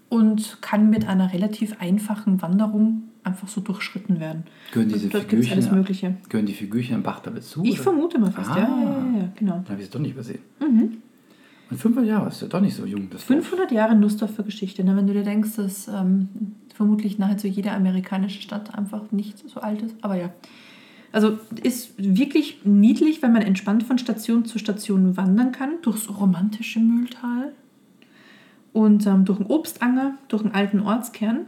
und 0.09 0.57
kann 0.62 0.89
mit 0.89 1.07
einer 1.07 1.33
relativ 1.33 1.75
einfachen 1.79 2.41
Wanderung 2.41 3.03
einfach 3.24 3.47
so 3.50 3.59
durchschritten 3.62 4.19
werden. 4.19 4.43
Gehören 4.71 4.88
diese 4.89 5.07
Also 5.07 5.19
Figürchen, 5.19 5.51
alles 5.53 5.69
Mögliche. 5.71 6.15
gehören 6.29 6.45
die 6.45 6.53
Figürchen 6.53 6.95
am 6.95 7.03
Bach 7.03 7.19
damit 7.19 7.43
zu? 7.43 7.62
Ich 7.63 7.74
oder? 7.74 7.83
vermute 7.83 8.17
mal 8.17 8.31
fast, 8.31 8.50
ja, 8.51 8.55
Ah. 8.55 8.79
ja, 8.81 9.12
ja, 9.13 9.19
ja, 9.19 9.29
genau. 9.36 9.53
Dann 9.57 9.69
habe 9.69 9.79
ich 9.79 9.86
es 9.86 9.89
doch 9.89 10.00
nicht 10.00 10.12
übersehen. 10.13 10.39
Mhm. 10.62 10.97
Und 11.69 11.77
500 11.77 12.09
Jahre 12.09 12.27
ist 12.29 12.41
ja 12.41 12.47
doch 12.47 12.62
nicht 12.62 12.75
so 12.75 12.86
jung. 12.86 13.09
Das 13.09 13.25
Dorf. 13.25 13.45
500 13.45 13.71
Jahre 13.71 13.95
Nussdorfer 13.95 14.43
Geschichte. 14.43 14.83
Ne? 14.83 14.95
Wenn 14.95 15.07
du 15.07 15.13
dir 15.13 15.24
denkst, 15.24 15.55
dass 15.57 15.88
ähm, 15.88 16.29
vermutlich 16.74 17.17
nahezu 17.17 17.47
jede 17.47 17.71
amerikanische 17.71 18.41
Stadt 18.41 18.75
einfach 18.77 19.12
nicht 19.12 19.50
so 19.50 19.59
alt 19.59 19.81
ist. 19.81 19.95
Aber 20.01 20.15
ja. 20.15 20.29
Also 21.12 21.39
ist 21.63 21.93
wirklich 21.97 22.62
niedlich, 22.63 23.21
wenn 23.21 23.33
man 23.33 23.42
entspannt 23.42 23.83
von 23.83 23.98
Station 23.98 24.46
zu 24.46 24.59
Station 24.59 25.18
wandern 25.18 25.51
kann, 25.51 25.72
durchs 25.81 26.09
romantische 26.09 26.79
Mühltal 26.79 27.53
und 28.74 29.07
ähm, 29.07 29.25
durch 29.25 29.39
den 29.39 29.48
Obstanger, 29.48 30.18
durch 30.27 30.44
den 30.44 30.53
alten 30.53 30.81
Ortskern 30.81 31.48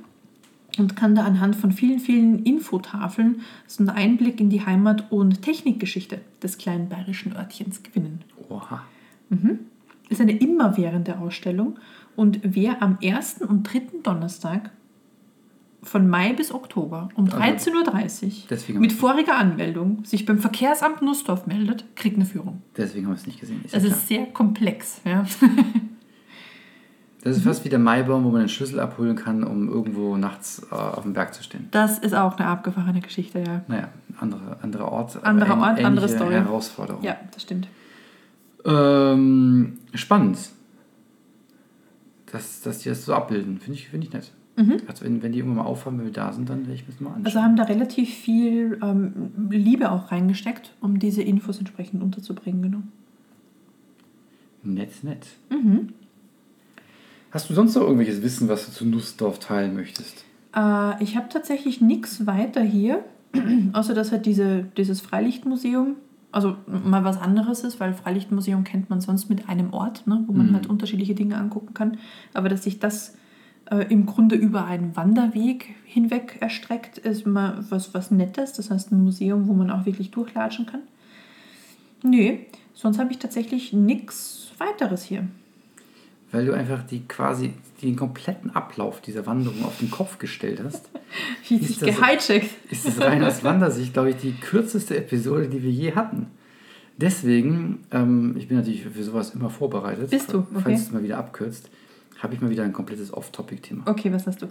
und 0.77 0.95
kann 0.95 1.13
da 1.13 1.23
anhand 1.23 1.55
von 1.55 1.71
vielen, 1.71 1.99
vielen 1.99 2.43
Infotafeln 2.43 3.41
so 3.67 3.83
einen 3.83 3.89
Einblick 3.89 4.39
in 4.39 4.49
die 4.49 4.65
Heimat- 4.65 5.11
und 5.11 5.41
Technikgeschichte 5.41 6.21
des 6.41 6.57
kleinen 6.57 6.89
bayerischen 6.89 7.35
Örtchens 7.35 7.83
gewinnen. 7.83 8.21
Oha. 8.49 8.83
Ist 10.09 10.21
eine 10.21 10.37
immerwährende 10.37 11.19
Ausstellung 11.19 11.77
und 12.15 12.39
wer 12.43 12.81
am 12.81 12.97
ersten 13.01 13.45
und 13.45 13.63
dritten 13.63 14.03
Donnerstag 14.03 14.71
von 15.81 16.09
Mai 16.09 16.33
bis 16.33 16.51
Oktober 16.53 17.09
um 17.15 17.25
13.30 17.25 18.25
Uhr 18.25 18.31
Deswegen 18.49 18.79
mit 18.79 18.91
voriger 18.91 19.37
Anmeldung 19.37 20.03
sich 20.03 20.25
beim 20.25 20.39
Verkehrsamt 20.39 21.01
Nussdorf 21.01 21.47
meldet, 21.47 21.85
kriegt 21.95 22.17
eine 22.17 22.25
Führung. 22.25 22.61
Deswegen 22.75 23.05
haben 23.05 23.13
wir 23.13 23.17
es 23.17 23.27
nicht 23.27 23.39
gesehen. 23.39 23.61
Ist 23.63 23.73
ja 23.73 23.79
Das 23.79 23.87
klar. 23.87 23.97
ist 23.97 24.07
sehr 24.07 24.25
komplex. 24.27 25.01
Ja. 25.05 25.25
Das 27.21 27.35
ist 27.35 27.43
fast 27.43 27.65
wie 27.65 27.69
der 27.69 27.79
Maibaum, 27.79 28.23
wo 28.23 28.29
man 28.29 28.41
den 28.41 28.49
Schlüssel 28.49 28.79
abholen 28.79 29.15
kann, 29.15 29.43
um 29.43 29.67
irgendwo 29.67 30.15
nachts 30.15 30.65
äh, 30.71 30.75
auf 30.75 31.03
dem 31.03 31.11
Berg 31.11 31.33
zu 31.33 31.43
stehen. 31.43 31.67
Das 31.71 31.99
ist 31.99 32.15
auch 32.15 32.37
eine 32.37 32.47
abgefahrene 32.47 33.01
Geschichte, 33.01 33.39
ja. 33.39 33.61
Naja, 33.67 33.89
andere, 34.19 34.57
anderer 34.61 34.89
Ort. 34.89 35.21
Anderer 35.23 35.59
Ort, 35.59 35.83
andere 35.83 36.07
Story. 36.07 36.33
Herausforderung. 36.35 37.03
Ja, 37.03 37.17
das 37.33 37.41
stimmt. 37.41 37.67
Ähm, 38.65 39.79
spannend. 39.93 40.37
Dass, 42.31 42.61
dass 42.61 42.79
die 42.79 42.89
das 42.89 43.05
so 43.05 43.13
abbilden, 43.13 43.59
finde 43.59 43.79
ich, 43.79 43.89
find 43.89 44.03
ich 44.03 44.13
nett. 44.13 44.31
Also 44.87 45.05
wenn, 45.05 45.23
wenn 45.23 45.31
die 45.31 45.39
irgendwann 45.39 45.63
mal 45.63 45.69
aufhören, 45.69 45.97
wenn 45.97 46.05
wir 46.05 46.11
da 46.11 46.33
sind, 46.33 46.49
dann 46.49 46.61
werde 46.61 46.73
ich 46.73 46.81
mir 46.81 46.91
das 46.91 46.99
mal 46.99 47.09
anschauen. 47.11 47.21
Mhm. 47.21 47.25
Also 47.25 47.41
haben 47.41 47.55
da 47.55 47.63
relativ 47.63 48.09
viel 48.09 48.77
ähm, 48.83 49.31
Liebe 49.49 49.89
auch 49.89 50.11
reingesteckt, 50.11 50.73
um 50.81 50.99
diese 50.99 51.21
Infos 51.21 51.59
entsprechend 51.59 52.03
unterzubringen. 52.03 52.61
Genau. 52.61 52.81
nett, 54.63 55.03
nett. 55.03 55.27
Mhm. 55.49 55.93
Hast 57.31 57.49
du 57.49 57.53
sonst 57.53 57.75
noch 57.75 57.83
irgendwelches 57.83 58.21
Wissen, 58.21 58.49
was 58.49 58.65
du 58.65 58.71
zu 58.73 58.85
Nussdorf 58.85 59.39
teilen 59.39 59.75
möchtest? 59.75 60.25
Äh, 60.53 61.01
ich 61.01 61.15
habe 61.15 61.29
tatsächlich 61.29 61.79
nichts 61.79 62.25
weiter 62.25 62.61
hier, 62.61 63.05
außer 63.73 63.93
dass 63.93 64.11
halt 64.11 64.25
diese, 64.25 64.65
dieses 64.75 64.99
Freilichtmuseum, 64.99 65.95
also 66.31 66.55
mal 66.67 67.03
was 67.03 67.19
anderes 67.19 67.63
ist, 67.63 67.79
weil 67.79 67.93
Freilichtmuseum 67.93 68.63
kennt 68.63 68.89
man 68.89 69.01
sonst 69.01 69.29
mit 69.29 69.49
einem 69.49 69.73
Ort, 69.73 70.05
ne, 70.07 70.23
wo 70.27 70.33
man 70.33 70.49
Mhm. 70.49 70.53
halt 70.53 70.67
unterschiedliche 70.67 71.15
Dinge 71.15 71.37
angucken 71.37 71.73
kann. 71.73 71.97
Aber 72.33 72.49
dass 72.49 72.63
sich 72.63 72.79
das 72.79 73.15
äh, 73.71 73.85
im 73.89 74.05
Grunde 74.05 74.35
über 74.35 74.65
einen 74.65 74.95
Wanderweg 74.95 75.75
hinweg 75.85 76.37
erstreckt, 76.39 76.97
ist 76.97 77.25
mal 77.25 77.63
was, 77.69 77.93
was 77.93 78.11
Nettes. 78.11 78.53
Das 78.53 78.71
heißt 78.71 78.91
ein 78.91 79.03
Museum, 79.03 79.47
wo 79.47 79.53
man 79.53 79.69
auch 79.71 79.85
wirklich 79.85 80.11
durchlatschen 80.11 80.65
kann. 80.65 80.81
Nö, 82.03 82.37
sonst 82.73 82.97
habe 82.99 83.11
ich 83.11 83.19
tatsächlich 83.19 83.73
nichts 83.73 84.51
weiteres 84.57 85.03
hier. 85.03 85.27
Weil 86.31 86.45
du 86.45 86.53
einfach 86.53 86.83
die 86.83 87.07
quasi 87.07 87.53
den 87.81 87.95
kompletten 87.95 88.51
Ablauf 88.55 89.01
dieser 89.01 89.25
Wanderung 89.25 89.63
auf 89.65 89.79
den 89.79 89.89
Kopf 89.89 90.19
gestellt 90.19 90.61
hast, 90.63 90.89
Wie 91.47 91.55
Ist 91.55 91.67
sich 91.67 91.79
das- 91.79 91.95
gehijackt. 91.97 92.49
ist 92.69 92.87
es 92.87 93.01
rein 93.01 93.23
aus 93.23 93.43
Wandersicht, 93.43 93.93
glaube 93.93 94.11
ich, 94.11 94.17
die 94.17 94.33
kürzeste 94.33 94.95
Episode, 94.97 95.47
die 95.47 95.63
wir 95.63 95.71
je 95.71 95.95
hatten. 95.95 96.27
Deswegen, 96.97 97.85
ähm, 97.91 98.35
ich 98.37 98.47
bin 98.47 98.57
natürlich 98.57 98.83
für 98.83 99.03
sowas 99.03 99.33
immer 99.33 99.49
vorbereitet. 99.49 100.09
Bist 100.09 100.33
du? 100.33 100.39
Okay. 100.39 100.59
Falls 100.63 100.81
es 100.81 100.91
mal 100.91 101.01
wieder 101.01 101.17
abkürzt, 101.17 101.69
habe 102.21 102.33
ich 102.33 102.41
mal 102.41 102.49
wieder 102.49 102.63
ein 102.63 102.73
komplettes 102.73 103.13
Off-Topic-Thema. 103.13 103.83
Okay, 103.87 104.11
was 104.11 104.27
hast 104.27 104.41
du? 104.41 104.47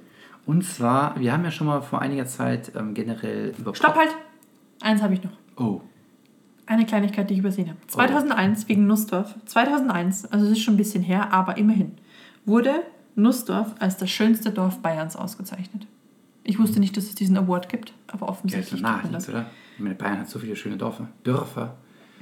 Und 0.47 0.65
zwar, 0.65 1.21
wir 1.21 1.33
haben 1.33 1.45
ja 1.45 1.51
schon 1.51 1.67
mal 1.67 1.83
vor 1.83 2.01
einiger 2.01 2.25
Zeit 2.25 2.73
ähm, 2.75 2.95
generell 2.95 3.53
über... 3.59 3.75
Stopp 3.75 3.97
halt! 3.97 4.11
Eins 4.81 5.03
habe 5.03 5.13
ich 5.13 5.23
noch. 5.23 5.33
Oh, 5.57 5.83
Eine 6.69 6.85
Kleinigkeit, 6.85 7.31
die 7.31 7.35
ich 7.35 7.41
übersehen 7.41 7.71
habe. 7.71 7.79
2001 7.87 8.69
wegen 8.69 8.87
Nussdorf. 8.87 9.35
2001, 9.47 10.27
also 10.27 10.45
es 10.45 10.53
ist 10.53 10.61
schon 10.61 10.75
ein 10.75 10.77
bisschen 10.77 11.03
her, 11.03 11.33
aber 11.33 11.57
immerhin, 11.57 11.93
wurde 12.45 12.83
Nussdorf 13.15 13.75
als 13.79 13.97
das 13.97 14.11
schönste 14.11 14.51
Dorf 14.51 14.81
Bayerns 14.81 15.17
ausgezeichnet. 15.17 15.87
Ich 16.45 16.59
wusste 16.59 16.79
nicht, 16.79 16.95
dass 16.99 17.05
es 17.05 17.15
diesen 17.15 17.39
Award 17.39 17.71
gibt, 17.71 17.95
aber 18.07 18.27
ist 18.27 18.33
offensichtlich 18.33 18.81
ja 18.83 18.87
naheliegend, 18.87 19.15
das. 19.15 19.29
oder? 19.31 19.47
Ich 19.77 19.83
meine, 19.83 19.95
Bayern 19.95 20.19
hat 20.19 20.29
so 20.29 20.39
viele 20.39 20.57
schöne 20.57 20.77
Dörfer. 20.77 21.09
Dörfer. 21.25 21.79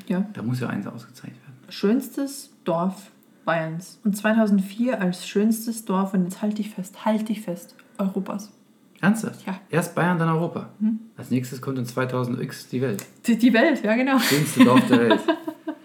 Ja. 0.07 0.25
Da 0.33 0.43
muss 0.43 0.61
ja 0.61 0.69
eins 0.69 0.87
ausgezeichnet 0.87 1.41
werden. 1.43 1.57
Schönstes 1.69 2.51
Dorf 2.63 3.11
Bayerns. 3.45 3.99
Und 4.05 4.17
2004 4.17 5.01
als 5.01 5.27
schönstes 5.27 5.85
Dorf, 5.85 6.15
und 6.15 6.23
jetzt 6.23 6.41
halte 6.41 6.61
ich 6.61 6.71
fest, 6.71 7.05
halte 7.05 7.33
ich 7.33 7.41
fest, 7.41 7.75
Europas. 7.99 8.53
Ernsthaft? 9.01 9.47
Ja. 9.47 9.55
Hm. 9.55 9.61
Erst 9.71 9.95
Bayern, 9.95 10.19
dann 10.19 10.29
Europa. 10.29 10.71
Als 11.17 11.31
nächstes 11.31 11.61
kommt 11.61 11.79
in 11.79 11.85
2000X 11.85 12.71
die 12.71 12.81
Welt. 12.81 13.05
Die, 13.27 13.37
die 13.37 13.53
Welt, 13.53 13.83
ja 13.85 13.95
genau. 13.95 14.19
Schönste 14.19 14.65
Dorf 14.65 14.87
der 14.87 15.01
Welt. 15.01 15.21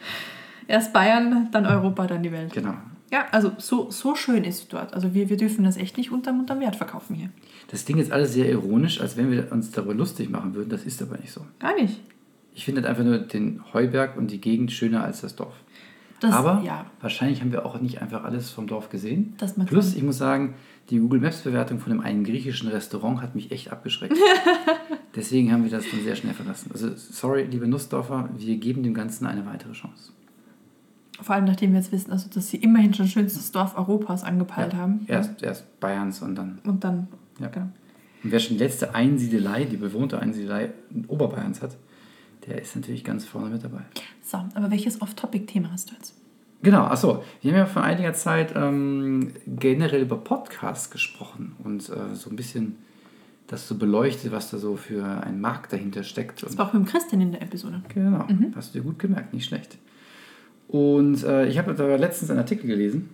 Erst 0.68 0.94
Bayern, 0.94 1.50
dann 1.52 1.66
Europa, 1.66 2.08
dann 2.08 2.24
die 2.24 2.32
Welt. 2.32 2.54
Genau. 2.54 2.74
Ja, 3.12 3.26
also 3.32 3.52
so, 3.58 3.92
so 3.92 4.16
schön 4.16 4.46
ist 4.46 4.60
es 4.60 4.68
dort. 4.70 4.94
Also 4.94 5.14
wir, 5.14 5.30
wir 5.30 5.36
dürfen 5.36 5.66
das 5.66 5.76
echt 5.76 5.98
nicht 5.98 6.12
unterm, 6.12 6.40
unterm 6.40 6.62
Wert 6.62 6.78
verkaufen 6.78 7.14
hier. 7.16 7.30
Das 7.68 7.84
Ding 7.84 7.98
ist 7.98 8.12
alles 8.12 8.34
sehr 8.34 8.50
ironisch, 8.50 9.02
als 9.02 9.18
wenn 9.18 9.30
wir 9.30 9.52
uns 9.52 9.72
darüber 9.72 9.94
lustig 9.94 10.30
machen 10.30 10.56
würden. 10.56 10.70
Das 10.70 10.86
ist 10.86 11.02
aber 11.02 11.18
nicht 11.18 11.32
so. 11.32 11.46
Gar 11.60 11.76
nicht. 11.76 12.00
Ich 12.54 12.64
finde 12.64 12.88
einfach 12.88 13.04
nur 13.04 13.18
den 13.18 13.62
Heuberg 13.74 14.18
und 14.18 14.32
die 14.32 14.40
Gegend 14.40 14.72
schöner 14.72 15.04
als 15.04 15.22
das 15.22 15.36
Dorf. 15.36 15.56
Das, 16.22 16.34
aber 16.34 16.62
ja, 16.64 16.86
wahrscheinlich 17.02 17.42
haben 17.42 17.52
wir 17.52 17.66
auch 17.66 17.82
nicht 17.82 18.02
einfach 18.02 18.24
alles 18.24 18.52
vom 18.52 18.68
Dorf 18.68 18.90
gesehen. 18.90 19.34
Das 19.40 19.56
Plus, 19.66 19.96
ich 19.96 20.04
muss 20.04 20.18
sagen, 20.18 20.54
die 20.92 21.00
Google 21.00 21.22
Maps-Bewertung 21.22 21.80
von 21.80 21.92
dem 21.92 22.02
einen 22.02 22.24
griechischen 22.24 22.68
Restaurant 22.70 23.22
hat 23.22 23.34
mich 23.34 23.52
echt 23.52 23.72
abgeschreckt. 23.72 24.16
Deswegen 25.16 25.52
haben 25.52 25.64
wir 25.64 25.72
das 25.72 25.86
dann 25.90 26.02
sehr 26.04 26.16
schnell 26.16 26.34
verlassen. 26.34 26.70
Also, 26.74 26.90
sorry, 26.96 27.44
liebe 27.50 27.68
Nussdorfer, 27.68 28.30
wir 28.38 28.58
geben 28.58 28.84
dem 28.84 28.94
Ganzen 28.94 29.26
eine 29.26 29.46
weitere 29.46 29.72
Chance. 29.74 30.12
Vor 31.22 31.36
allem, 31.36 31.46
nachdem 31.46 31.72
wir 31.72 31.80
jetzt 31.80 31.92
wissen, 31.92 32.12
also, 32.12 32.30
dass 32.30 32.50
sie 32.50 32.58
immerhin 32.58 32.94
schon 32.94 33.08
schönstes 33.08 33.52
Dorf 33.52 33.78
Europas 33.78 34.24
angepeilt 34.24 34.74
Ja, 34.74 34.80
haben. 34.80 35.06
Erst, 35.08 35.42
erst 35.42 35.80
Bayerns 35.80 36.22
und 36.22 36.36
dann. 36.36 36.60
Und 36.64 36.84
dann, 36.84 37.08
Ja. 37.40 37.48
genau. 37.48 37.68
Und 38.24 38.32
wer 38.32 38.40
schon 38.40 38.58
die 38.58 38.64
letzte 38.64 38.94
Einsiedelei, 38.94 39.64
die 39.66 39.78
bewohnte 39.78 40.20
Einsiedelei 40.20 40.72
in 40.94 41.06
Oberbayerns 41.06 41.62
hat, 41.62 41.78
der 42.48 42.62
ist 42.62 42.76
natürlich 42.76 43.04
ganz 43.04 43.26
vorne 43.26 43.50
mit 43.50 43.64
dabei. 43.64 43.82
So, 44.24 44.38
aber 44.54 44.70
welches 44.72 45.02
Off-Topic-Thema 45.02 45.72
hast 45.72 45.90
du 45.90 45.96
jetzt? 45.96 46.16
Genau, 46.64 46.84
achso, 46.84 47.24
wir 47.42 47.52
haben 47.52 47.58
ja 47.58 47.66
vor 47.66 47.84
einiger 47.84 48.14
Zeit 48.14 48.54
ähm, 48.56 49.34
generell 49.48 50.02
über 50.02 50.18
Podcasts 50.18 50.92
gesprochen 50.92 51.56
und 51.64 51.90
äh, 51.90 52.14
so 52.14 52.30
ein 52.30 52.36
bisschen 52.36 52.78
das 53.48 53.68
so 53.68 53.76
beleuchtet, 53.76 54.32
was 54.32 54.52
da 54.52 54.58
so 54.58 54.78
für 54.78 55.04
ein 55.04 55.42
Markt 55.42 55.74
dahinter 55.74 56.04
steckt. 56.04 56.44
Das 56.44 56.52
Und 56.52 56.58
war 56.58 56.68
auch 56.68 56.74
mit 56.74 56.84
dem 56.84 56.90
Christian 56.90 57.20
in 57.22 57.32
der 57.32 57.42
Episode. 57.42 57.82
Genau, 57.94 58.26
hast 58.56 58.74
du 58.74 58.80
dir 58.80 58.84
gut 58.86 59.00
gemerkt, 59.00 59.34
nicht 59.34 59.46
schlecht. 59.46 59.78
Und 60.68 61.24
äh, 61.24 61.48
ich 61.48 61.58
habe 61.58 61.74
da 61.74 61.96
letztens 61.98 62.30
einen 62.30 62.40
Artikel 62.40 62.68
gelesen. 62.68 63.10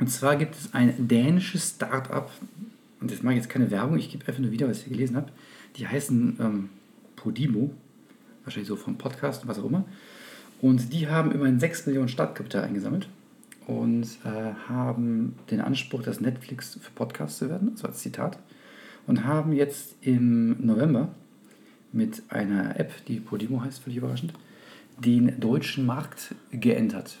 Und 0.00 0.08
zwar 0.08 0.36
gibt 0.36 0.54
es 0.54 0.72
ein 0.72 1.06
dänisches 1.06 1.70
Start-up, 1.70 2.30
und 3.00 3.10
das 3.10 3.22
mache 3.22 3.34
ich 3.34 3.40
jetzt 3.40 3.50
keine 3.50 3.70
Werbung, 3.70 3.98
ich 3.98 4.10
gebe 4.10 4.26
einfach 4.26 4.40
nur 4.40 4.52
wieder, 4.52 4.68
was 4.68 4.78
ich 4.78 4.84
hier 4.84 4.94
gelesen 4.94 5.16
habe. 5.16 5.30
Die 5.76 5.86
heißen 5.86 6.38
ähm, 6.40 6.68
Podimo, 7.16 7.72
wahrscheinlich 8.44 8.68
so 8.68 8.76
vom 8.76 8.96
Podcast, 8.96 9.46
was 9.46 9.58
auch 9.58 9.66
immer. 9.66 9.84
Und 10.62 10.92
die 10.92 11.08
haben 11.08 11.32
immerhin 11.32 11.58
6 11.58 11.86
Millionen 11.86 12.08
Startkapital 12.08 12.62
eingesammelt 12.62 13.08
und 13.66 14.06
äh, 14.24 14.54
haben 14.68 15.34
den 15.50 15.60
Anspruch, 15.60 16.02
das 16.02 16.20
Netflix 16.20 16.78
für 16.80 16.90
Podcasts 16.92 17.38
zu 17.38 17.50
werden, 17.50 17.76
so 17.76 17.88
als 17.88 17.98
Zitat. 17.98 18.38
Und 19.08 19.24
haben 19.24 19.52
jetzt 19.52 19.96
im 20.00 20.64
November 20.64 21.08
mit 21.90 22.22
einer 22.28 22.78
App, 22.78 22.92
die 23.06 23.18
Podimo 23.18 23.62
heißt, 23.62 23.80
völlig 23.80 23.98
überraschend, 23.98 24.34
den 24.98 25.40
deutschen 25.40 25.84
Markt 25.84 26.36
geentert. 26.52 27.18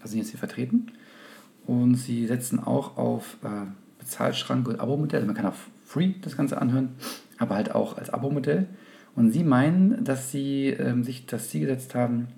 Also 0.00 0.12
sind 0.12 0.20
jetzt 0.20 0.30
hier 0.30 0.38
vertreten. 0.38 0.92
Und 1.66 1.96
sie 1.96 2.28
setzen 2.28 2.60
auch 2.60 2.96
auf 2.96 3.38
äh, 3.42 3.66
Bezahlschrank 3.98 4.68
und 4.68 4.78
Abo-Modell. 4.78 5.18
Also 5.18 5.26
man 5.26 5.36
kann 5.36 5.46
auf 5.46 5.68
Free 5.84 6.14
das 6.22 6.36
Ganze 6.36 6.62
anhören, 6.62 6.90
aber 7.38 7.56
halt 7.56 7.74
auch 7.74 7.98
als 7.98 8.10
Abo-Modell. 8.10 8.68
Und 9.16 9.32
sie 9.32 9.42
meinen, 9.42 10.04
dass 10.04 10.30
sie 10.30 10.68
ähm, 10.68 11.02
sich 11.02 11.26
das 11.26 11.50
Ziel 11.50 11.62
gesetzt 11.62 11.96
haben, 11.96 12.28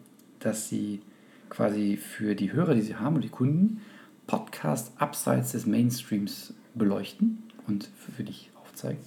dass 0.40 0.68
sie 0.68 1.00
quasi 1.48 1.96
für 1.96 2.34
die 2.34 2.52
Hörer, 2.52 2.74
die 2.74 2.82
sie 2.82 2.96
haben 2.96 3.14
und 3.16 3.22
die 3.22 3.28
Kunden, 3.28 3.80
Podcasts 4.26 4.92
abseits 4.96 5.52
des 5.52 5.66
Mainstreams 5.66 6.54
beleuchten 6.74 7.44
und 7.66 7.88
für, 7.96 8.22
dich 8.22 8.50
aufzeigen, 8.62 9.00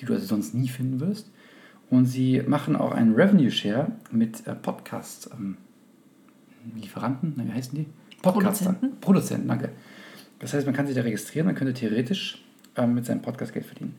die 0.00 0.04
du 0.04 0.14
also 0.14 0.26
sonst 0.26 0.54
nie 0.54 0.68
finden 0.68 1.00
wirst. 1.00 1.30
Und 1.88 2.06
sie 2.06 2.42
machen 2.46 2.76
auch 2.76 2.92
einen 2.92 3.14
Revenue 3.14 3.50
Share 3.50 3.92
mit 4.10 4.46
äh, 4.46 4.54
Podcast-Lieferanten, 4.54 7.34
wie 7.36 7.52
heißen 7.52 7.78
die? 7.78 7.86
Podcastern. 8.22 8.74
Produzenten. 8.74 9.00
Produzenten, 9.00 9.48
danke. 9.48 9.70
Das 10.38 10.52
heißt, 10.52 10.66
man 10.66 10.74
kann 10.74 10.86
sich 10.86 10.96
da 10.96 11.02
registrieren, 11.02 11.46
man 11.46 11.54
könnte 11.54 11.72
theoretisch 11.72 12.42
ähm, 12.76 12.94
mit 12.94 13.06
seinem 13.06 13.22
Podcast 13.22 13.52
Geld 13.52 13.66
verdienen. 13.66 13.94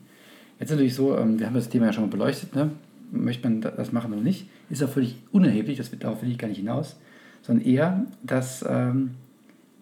Jetzt 0.60 0.70
natürlich 0.70 0.94
so, 0.94 1.16
ähm, 1.16 1.38
wir 1.38 1.46
haben 1.46 1.54
das 1.54 1.68
Thema 1.68 1.86
ja 1.86 1.92
schon 1.92 2.04
mal 2.04 2.10
beleuchtet, 2.10 2.54
ne? 2.54 2.70
Möchte 3.10 3.48
man 3.48 3.60
da- 3.60 3.70
das 3.70 3.92
machen 3.92 4.12
oder 4.12 4.22
nicht, 4.22 4.48
ist 4.70 4.82
auch 4.82 4.88
völlig 4.88 5.16
unerheblich, 5.32 5.78
das, 5.78 5.90
darauf 5.98 6.22
will 6.22 6.30
ich 6.30 6.38
gar 6.38 6.48
nicht 6.48 6.58
hinaus, 6.58 6.96
sondern 7.42 7.64
eher, 7.64 8.06
dass 8.22 8.64
ähm, 8.68 9.12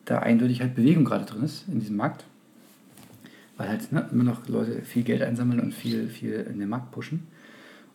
da 0.05 0.21
eindeutig 0.21 0.61
halt 0.61 0.75
Bewegung 0.75 1.05
gerade 1.05 1.25
drin 1.25 1.43
ist 1.43 1.65
in 1.69 1.81
diesem 1.81 1.97
Markt, 1.97 2.25
weil 3.57 3.69
halt 3.69 3.91
ne, 3.93 4.09
immer 4.13 4.25
noch 4.25 4.47
Leute 4.49 4.83
viel 4.83 5.03
Geld 5.03 5.23
einsammeln 5.23 5.61
und 5.61 5.73
viel, 5.73 6.09
viel 6.09 6.47
in 6.51 6.59
den 6.59 6.69
Markt 6.69 6.93
pushen. 6.93 7.27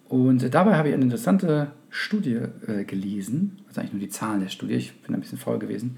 Und 0.10 0.44
äh, 0.44 0.50
dabei 0.50 0.76
habe 0.76 0.90
ich 0.90 0.94
eine 0.94 1.04
interessante 1.04 1.72
Studie 1.90 2.40
äh, 2.68 2.84
gelesen, 2.84 3.60
also 3.68 3.80
eigentlich 3.80 3.94
nur 3.94 4.02
die 4.02 4.10
Zahlen 4.10 4.42
der 4.42 4.50
Studie, 4.50 4.74
ich 4.74 5.02
bin 5.02 5.16
ein 5.16 5.22
bisschen 5.22 5.38
faul 5.38 5.60
gewesen. 5.60 5.98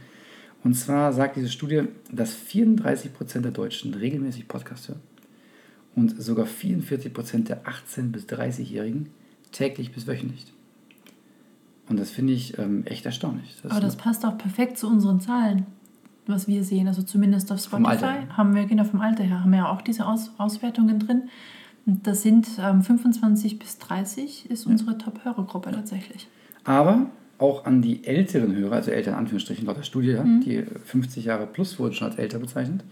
Und 0.63 0.75
zwar 0.75 1.11
sagt 1.11 1.35
diese 1.35 1.49
Studie, 1.49 1.83
dass 2.11 2.35
34% 2.35 3.41
der 3.41 3.51
Deutschen 3.51 3.93
regelmäßig 3.93 4.47
Podcast 4.47 4.87
hören 4.87 5.01
und 5.95 6.21
sogar 6.21 6.45
44% 6.45 7.45
der 7.45 7.63
18- 7.65 8.11
bis 8.11 8.25
30-Jährigen 8.25 9.09
täglich 9.53 9.93
bis 9.93 10.07
wöchentlich. 10.07 10.45
Und 11.89 11.99
das 11.99 12.11
finde 12.11 12.33
ich 12.33 12.57
ähm, 12.57 12.85
echt 12.85 13.05
erstaunlich. 13.05 13.55
Das 13.61 13.71
Aber 13.71 13.81
das 13.81 13.95
passt 13.95 14.25
auch 14.25 14.37
perfekt 14.37 14.77
zu 14.77 14.87
unseren 14.87 15.19
Zahlen, 15.19 15.65
was 16.27 16.47
wir 16.47 16.63
sehen. 16.63 16.87
Also 16.87 17.03
zumindest 17.03 17.51
auf 17.51 17.59
Spotify 17.59 18.27
haben 18.35 18.55
wir, 18.55 18.65
genau 18.65 18.83
vom 18.83 19.01
Alter 19.01 19.23
her, 19.23 19.41
haben 19.41 19.51
wir 19.51 19.59
ja 19.59 19.71
auch 19.71 19.81
diese 19.81 20.05
Aus 20.05 20.31
Auswertungen 20.37 20.99
drin. 20.99 21.29
Und 21.85 22.07
das 22.07 22.21
sind 22.21 22.47
ähm, 22.59 22.81
25 22.81 23.59
bis 23.59 23.77
30 23.79 24.49
ist 24.49 24.65
unsere 24.65 24.97
Top-Hörergruppe 24.97 25.71
tatsächlich. 25.71 26.27
Aber 26.63 27.07
auch 27.37 27.65
an 27.65 27.81
die 27.81 28.05
älteren 28.05 28.55
Hörer, 28.55 28.75
also 28.75 28.91
älter 28.91 29.11
in 29.11 29.17
Anführungsstrichen 29.17 29.65
laut 29.65 29.77
der 29.77 29.83
Studie, 29.83 30.11
ja, 30.11 30.23
die 30.23 30.63
50 30.85 31.25
Jahre 31.25 31.45
plus 31.45 31.77
wurden 31.77 31.93
schon 31.93 32.07
als 32.07 32.17
älter 32.17 32.39
bezeichnet, 32.39 32.85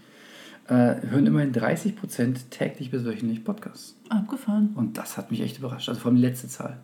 äh, 0.68 0.94
hören 1.08 1.26
immerhin 1.26 1.52
30% 1.52 2.50
täglich 2.50 2.90
bis 2.90 3.04
wöchentlich 3.04 3.44
Podcasts. 3.44 3.96
Abgefahren. 4.08 4.70
Und 4.74 4.98
das 4.98 5.16
hat 5.16 5.30
mich 5.30 5.40
echt 5.40 5.58
überrascht. 5.58 5.88
Also 5.88 6.00
vor 6.00 6.10
allem 6.10 6.16
die 6.16 6.22
letzte 6.22 6.48
Zahl. 6.48 6.78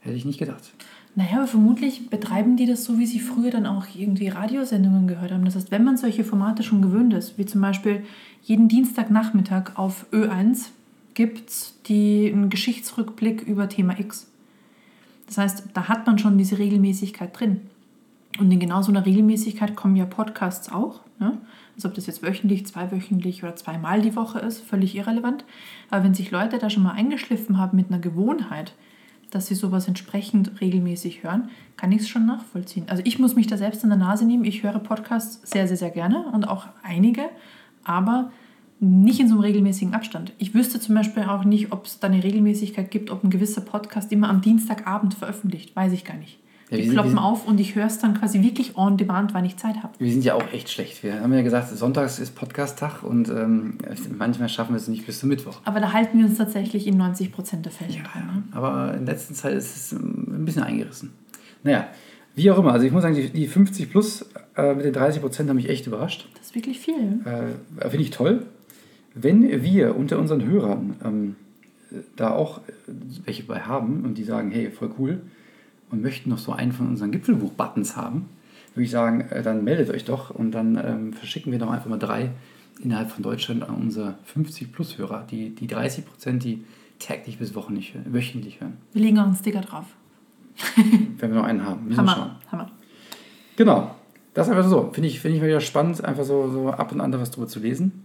Hätte 0.00 0.16
ich 0.16 0.24
nicht 0.24 0.38
gedacht. 0.38 0.72
Naja, 1.14 1.38
aber 1.38 1.46
vermutlich 1.46 2.10
betreiben 2.10 2.56
die 2.56 2.66
das 2.66 2.84
so, 2.84 2.98
wie 2.98 3.06
sie 3.06 3.20
früher 3.20 3.50
dann 3.50 3.66
auch 3.66 3.86
irgendwie 3.96 4.28
Radiosendungen 4.28 5.08
gehört 5.08 5.32
haben. 5.32 5.44
Das 5.44 5.56
heißt, 5.56 5.70
wenn 5.70 5.82
man 5.82 5.96
solche 5.96 6.24
Formate 6.24 6.62
schon 6.62 6.82
gewöhnt 6.82 7.14
ist, 7.14 7.38
wie 7.38 7.46
zum 7.46 7.60
Beispiel 7.62 8.04
jeden 8.42 8.68
Dienstagnachmittag 8.68 9.76
auf 9.76 10.06
Ö1 10.12 10.66
gibt 11.14 11.48
es 11.48 11.74
einen 11.88 12.50
Geschichtsrückblick 12.50 13.42
über 13.42 13.68
Thema 13.68 13.98
X. 13.98 14.30
Das 15.26 15.38
heißt, 15.38 15.64
da 15.72 15.88
hat 15.88 16.06
man 16.06 16.18
schon 16.18 16.38
diese 16.38 16.58
Regelmäßigkeit 16.58 17.38
drin. 17.38 17.62
Und 18.38 18.50
in 18.50 18.60
genau 18.60 18.82
so 18.82 18.90
einer 18.90 19.06
Regelmäßigkeit 19.06 19.76
kommen 19.76 19.96
ja 19.96 20.04
Podcasts 20.04 20.70
auch. 20.70 21.00
Ne? 21.18 21.38
Also 21.74 21.88
ob 21.88 21.94
das 21.94 22.06
jetzt 22.06 22.22
wöchentlich, 22.22 22.66
zweiwöchentlich 22.66 23.42
oder 23.42 23.56
zweimal 23.56 24.02
die 24.02 24.16
Woche 24.16 24.38
ist, 24.38 24.60
völlig 24.60 24.94
irrelevant. 24.94 25.44
Aber 25.90 26.04
wenn 26.04 26.14
sich 26.14 26.30
Leute 26.30 26.58
da 26.58 26.70
schon 26.70 26.82
mal 26.82 26.92
eingeschliffen 26.92 27.58
haben 27.58 27.76
mit 27.76 27.90
einer 27.90 27.98
Gewohnheit, 27.98 28.74
dass 29.30 29.46
sie 29.46 29.54
sowas 29.54 29.88
entsprechend 29.88 30.60
regelmäßig 30.60 31.22
hören, 31.22 31.48
kann 31.76 31.92
ich 31.92 32.02
es 32.02 32.08
schon 32.08 32.26
nachvollziehen. 32.26 32.84
Also 32.88 33.02
ich 33.04 33.18
muss 33.18 33.34
mich 33.34 33.46
da 33.46 33.56
selbst 33.56 33.82
in 33.82 33.90
der 33.90 33.98
Nase 33.98 34.24
nehmen. 34.24 34.44
Ich 34.44 34.62
höre 34.62 34.78
Podcasts 34.78 35.50
sehr, 35.50 35.66
sehr, 35.66 35.76
sehr 35.76 35.90
gerne 35.90 36.26
und 36.32 36.48
auch 36.48 36.66
einige, 36.82 37.28
aber 37.84 38.30
nicht 38.78 39.20
in 39.20 39.28
so 39.28 39.34
einem 39.34 39.42
regelmäßigen 39.42 39.94
Abstand. 39.94 40.32
Ich 40.38 40.54
wüsste 40.54 40.80
zum 40.80 40.94
Beispiel 40.94 41.24
auch 41.24 41.44
nicht, 41.44 41.72
ob 41.72 41.86
es 41.86 41.98
da 41.98 42.08
eine 42.08 42.22
Regelmäßigkeit 42.22 42.90
gibt, 42.90 43.10
ob 43.10 43.24
ein 43.24 43.30
gewisser 43.30 43.62
Podcast 43.62 44.12
immer 44.12 44.28
am 44.28 44.42
Dienstagabend 44.42 45.14
veröffentlicht. 45.14 45.74
Weiß 45.74 45.92
ich 45.92 46.04
gar 46.04 46.16
nicht. 46.16 46.38
Ja, 46.70 46.78
Die 46.78 46.88
ploppen 46.88 47.10
sind- 47.10 47.18
auf 47.18 47.46
und 47.46 47.60
ich 47.60 47.76
höre 47.76 47.86
es 47.86 47.98
dann 47.98 48.14
quasi 48.14 48.42
wirklich 48.42 48.76
on 48.76 48.96
demand, 48.96 49.34
wann 49.34 49.44
ich 49.44 49.56
Zeit 49.56 49.76
habe. 49.84 49.92
Wir 49.98 50.10
sind 50.10 50.24
ja 50.24 50.34
auch 50.34 50.52
echt 50.52 50.68
schlecht. 50.68 51.02
Wir 51.04 51.20
haben 51.20 51.32
ja 51.32 51.42
gesagt, 51.42 51.68
sonntags 51.76 52.18
ist 52.18 52.34
Podcast-Tag 52.34 53.04
und 53.04 53.28
ähm, 53.28 53.78
manchmal 54.18 54.48
schaffen 54.48 54.72
wir 54.72 54.78
es 54.78 54.88
nicht 54.88 55.06
bis 55.06 55.20
zum 55.20 55.28
Mittwoch. 55.28 55.60
Aber 55.64 55.78
da 55.78 55.92
halten 55.92 56.18
wir 56.18 56.26
uns 56.26 56.38
tatsächlich 56.38 56.88
in 56.88 56.96
90 56.96 57.30
Prozent 57.30 57.64
der 57.66 57.72
Fälle 57.72 57.92
dran. 58.02 58.26
Ne? 58.26 58.42
Aber 58.50 58.94
in 58.94 59.06
letzter 59.06 59.34
Zeit 59.34 59.54
ist 59.54 59.76
es 59.76 59.92
ähm, 59.92 60.26
ein 60.28 60.44
bisschen 60.44 60.64
eingerissen. 60.64 61.12
Naja, 61.62 61.86
wie 62.34 62.50
auch 62.50 62.58
immer. 62.58 62.72
Also 62.72 62.84
ich 62.84 62.90
muss 62.92 63.02
sagen, 63.02 63.14
die, 63.14 63.30
die 63.30 63.46
50 63.46 63.88
plus 63.88 64.26
äh, 64.56 64.74
mit 64.74 64.84
den 64.84 64.92
30 64.92 65.20
Prozent 65.22 65.48
haben 65.48 65.56
mich 65.56 65.68
echt 65.68 65.86
überrascht. 65.86 66.28
Das 66.36 66.46
ist 66.48 66.54
wirklich 66.56 66.80
viel. 66.80 67.20
Äh, 67.24 67.88
Finde 67.88 68.02
ich 68.02 68.10
toll. 68.10 68.44
Wenn 69.14 69.62
wir 69.62 69.96
unter 69.96 70.18
unseren 70.18 70.44
Hörern 70.44 70.96
ähm, 71.04 71.36
da 72.16 72.32
auch 72.32 72.58
äh, 72.58 72.72
welche 73.24 73.44
bei 73.44 73.60
haben 73.60 74.02
und 74.04 74.18
die 74.18 74.24
sagen, 74.24 74.50
hey, 74.50 74.72
voll 74.72 74.90
cool 74.98 75.20
und 75.90 76.02
möchten 76.02 76.30
noch 76.30 76.38
so 76.38 76.52
einen 76.52 76.72
von 76.72 76.88
unseren 76.88 77.10
Gipfelbuch-Buttons 77.12 77.96
haben, 77.96 78.28
würde 78.74 78.84
ich 78.84 78.90
sagen, 78.90 79.20
äh, 79.30 79.42
dann 79.42 79.64
meldet 79.64 79.90
euch 79.90 80.04
doch 80.04 80.30
und 80.30 80.50
dann 80.52 80.76
ähm, 80.76 81.12
verschicken 81.12 81.52
wir 81.52 81.58
doch 81.58 81.70
einfach 81.70 81.88
mal 81.88 81.98
drei 81.98 82.30
innerhalb 82.82 83.10
von 83.10 83.22
Deutschland 83.22 83.62
an 83.62 83.74
unsere 83.76 84.14
50-Plus-Hörer, 84.34 85.26
die, 85.30 85.50
die 85.54 85.66
30 85.66 86.04
Prozent, 86.04 86.44
die 86.44 86.64
täglich 86.98 87.38
bis 87.38 87.54
wochenlich, 87.54 87.94
hören- 87.94 88.12
wöchentlich 88.12 88.60
hören. 88.60 88.74
Wir 88.92 89.02
legen 89.02 89.18
auch 89.18 89.24
einen 89.26 89.34
Sticker 89.36 89.60
drauf. 89.62 89.84
Wenn 91.18 91.30
wir 91.32 91.38
noch 91.40 91.44
einen 91.44 91.64
haben. 91.64 91.86
Müssen 91.88 92.04
wir 92.04 92.10
schauen. 92.10 92.18
Hammer, 92.22 92.40
Hammer. 92.52 92.70
Genau. 93.56 93.94
Das 94.34 94.46
ist 94.48 94.52
einfach 94.54 94.68
so. 94.68 94.90
Finde 94.92 95.08
ich, 95.08 95.20
finde 95.20 95.36
ich 95.36 95.42
mal 95.42 95.48
wieder 95.48 95.60
spannend, 95.60 96.04
einfach 96.04 96.24
so, 96.24 96.50
so 96.50 96.68
ab 96.70 96.92
und 96.92 97.00
an 97.00 97.12
was 97.12 97.30
drüber 97.30 97.46
zu 97.48 97.58
lesen. 97.60 98.04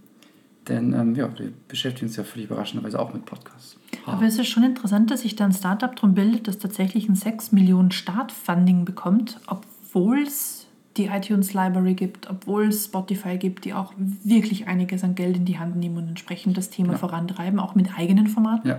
Denn 0.68 0.92
ähm, 0.92 1.14
ja, 1.16 1.28
wir 1.38 1.52
beschäftigen 1.68 2.06
uns 2.06 2.16
ja 2.16 2.24
völlig 2.24 2.48
überraschenderweise 2.48 2.98
auch 3.00 3.12
mit 3.12 3.24
Podcasts. 3.24 3.76
Aber 4.06 4.22
es 4.24 4.38
ist 4.38 4.46
schon 4.48 4.62
interessant, 4.62 5.10
dass 5.10 5.22
sich 5.22 5.34
da 5.34 5.44
ein 5.44 5.52
Startup 5.52 5.94
darum 5.94 6.14
bildet, 6.14 6.46
das 6.46 6.58
tatsächlich 6.58 7.08
ein 7.08 7.14
6 7.16 7.52
Millionen 7.52 7.90
Startfunding 7.90 8.84
bekommt, 8.84 9.40
obwohl 9.46 10.20
es 10.22 10.66
die 10.96 11.06
iTunes 11.06 11.54
Library 11.54 11.94
gibt, 11.94 12.28
obwohl 12.28 12.68
es 12.68 12.84
Spotify 12.84 13.38
gibt, 13.38 13.64
die 13.64 13.72
auch 13.74 13.92
wirklich 13.96 14.66
einiges 14.68 15.02
an 15.04 15.14
Geld 15.14 15.36
in 15.36 15.44
die 15.46 15.58
Hand 15.58 15.76
nehmen 15.76 15.96
und 15.96 16.08
entsprechend 16.08 16.56
das 16.56 16.70
Thema 16.70 16.92
Ja. 16.92 16.98
vorantreiben, 16.98 17.58
auch 17.58 17.74
mit 17.74 17.96
eigenen 17.98 18.26
Formaten. 18.26 18.68
Ja. 18.68 18.78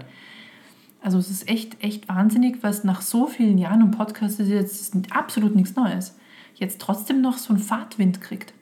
Also 1.02 1.17
es 1.17 1.30
ist 1.30 1.50
echt, 1.50 1.84
echt 1.84 2.08
wahnsinnig, 2.08 2.62
was 2.62 2.84
nach 2.84 3.02
so 3.02 3.28
vielen 3.28 3.58
Jahren 3.58 3.82
und 3.84 3.91
Podcasts 3.91 4.39
ist 4.39 4.48
jetzt 4.48 4.96
absolut 5.12 5.56
nichts 5.56 5.76
Neues, 5.76 6.15
jetzt 6.56 6.80
trotzdem 6.80 7.19
noch 7.19 7.38
so 7.38 7.54
einen 7.54 7.62
Fahrtwind 7.62 8.22
kriegt. 8.22 8.54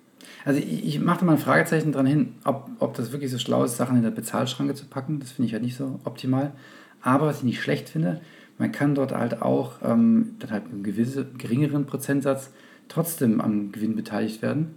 Also 0.46 0.60
ich, 0.60 0.86
ich 0.86 1.00
mache 1.00 1.20
da 1.20 1.26
mal 1.26 1.34
ein 1.34 1.38
Fragezeichen 1.38 1.92
dran 1.92 2.06
hin, 2.06 2.34
ob, 2.44 2.70
ob 2.80 2.96
das 2.96 3.12
wirklich 3.12 3.32
so 3.32 3.38
schlau 3.38 3.64
ist, 3.64 3.78
Sachen 3.78 3.98
in 3.98 4.04
der 4.04 4.12
Bezahlschranke 4.12 4.74
zu 4.74 4.86
packen. 4.86 5.20
Das 5.20 5.32
finde 5.32 5.48
ich 5.48 5.54
halt 5.54 5.64
nicht 5.64 5.76
so 5.76 6.00
optimal. 6.04 6.52
Aber 7.02 7.28
was 7.28 7.40
ich 7.40 7.44
nicht 7.44 7.62
schlecht 7.62 7.90
finde, 7.90 8.22
man 8.58 8.72
kann 8.72 8.96
dort 8.96 9.12
halt 9.12 9.42
auch 9.42 9.74
ähm, 9.84 10.36
dann 10.40 10.52
halt 10.52 10.66
mit 10.66 10.74
einem 10.74 10.84
gewissen, 10.84 11.38
geringeren 11.38 11.86
Prozentsatz 11.86 12.52
trotzdem 12.88 13.42
am 13.42 13.72
Gewinn 13.72 13.96
beteiligt 13.96 14.42
werden 14.42 14.76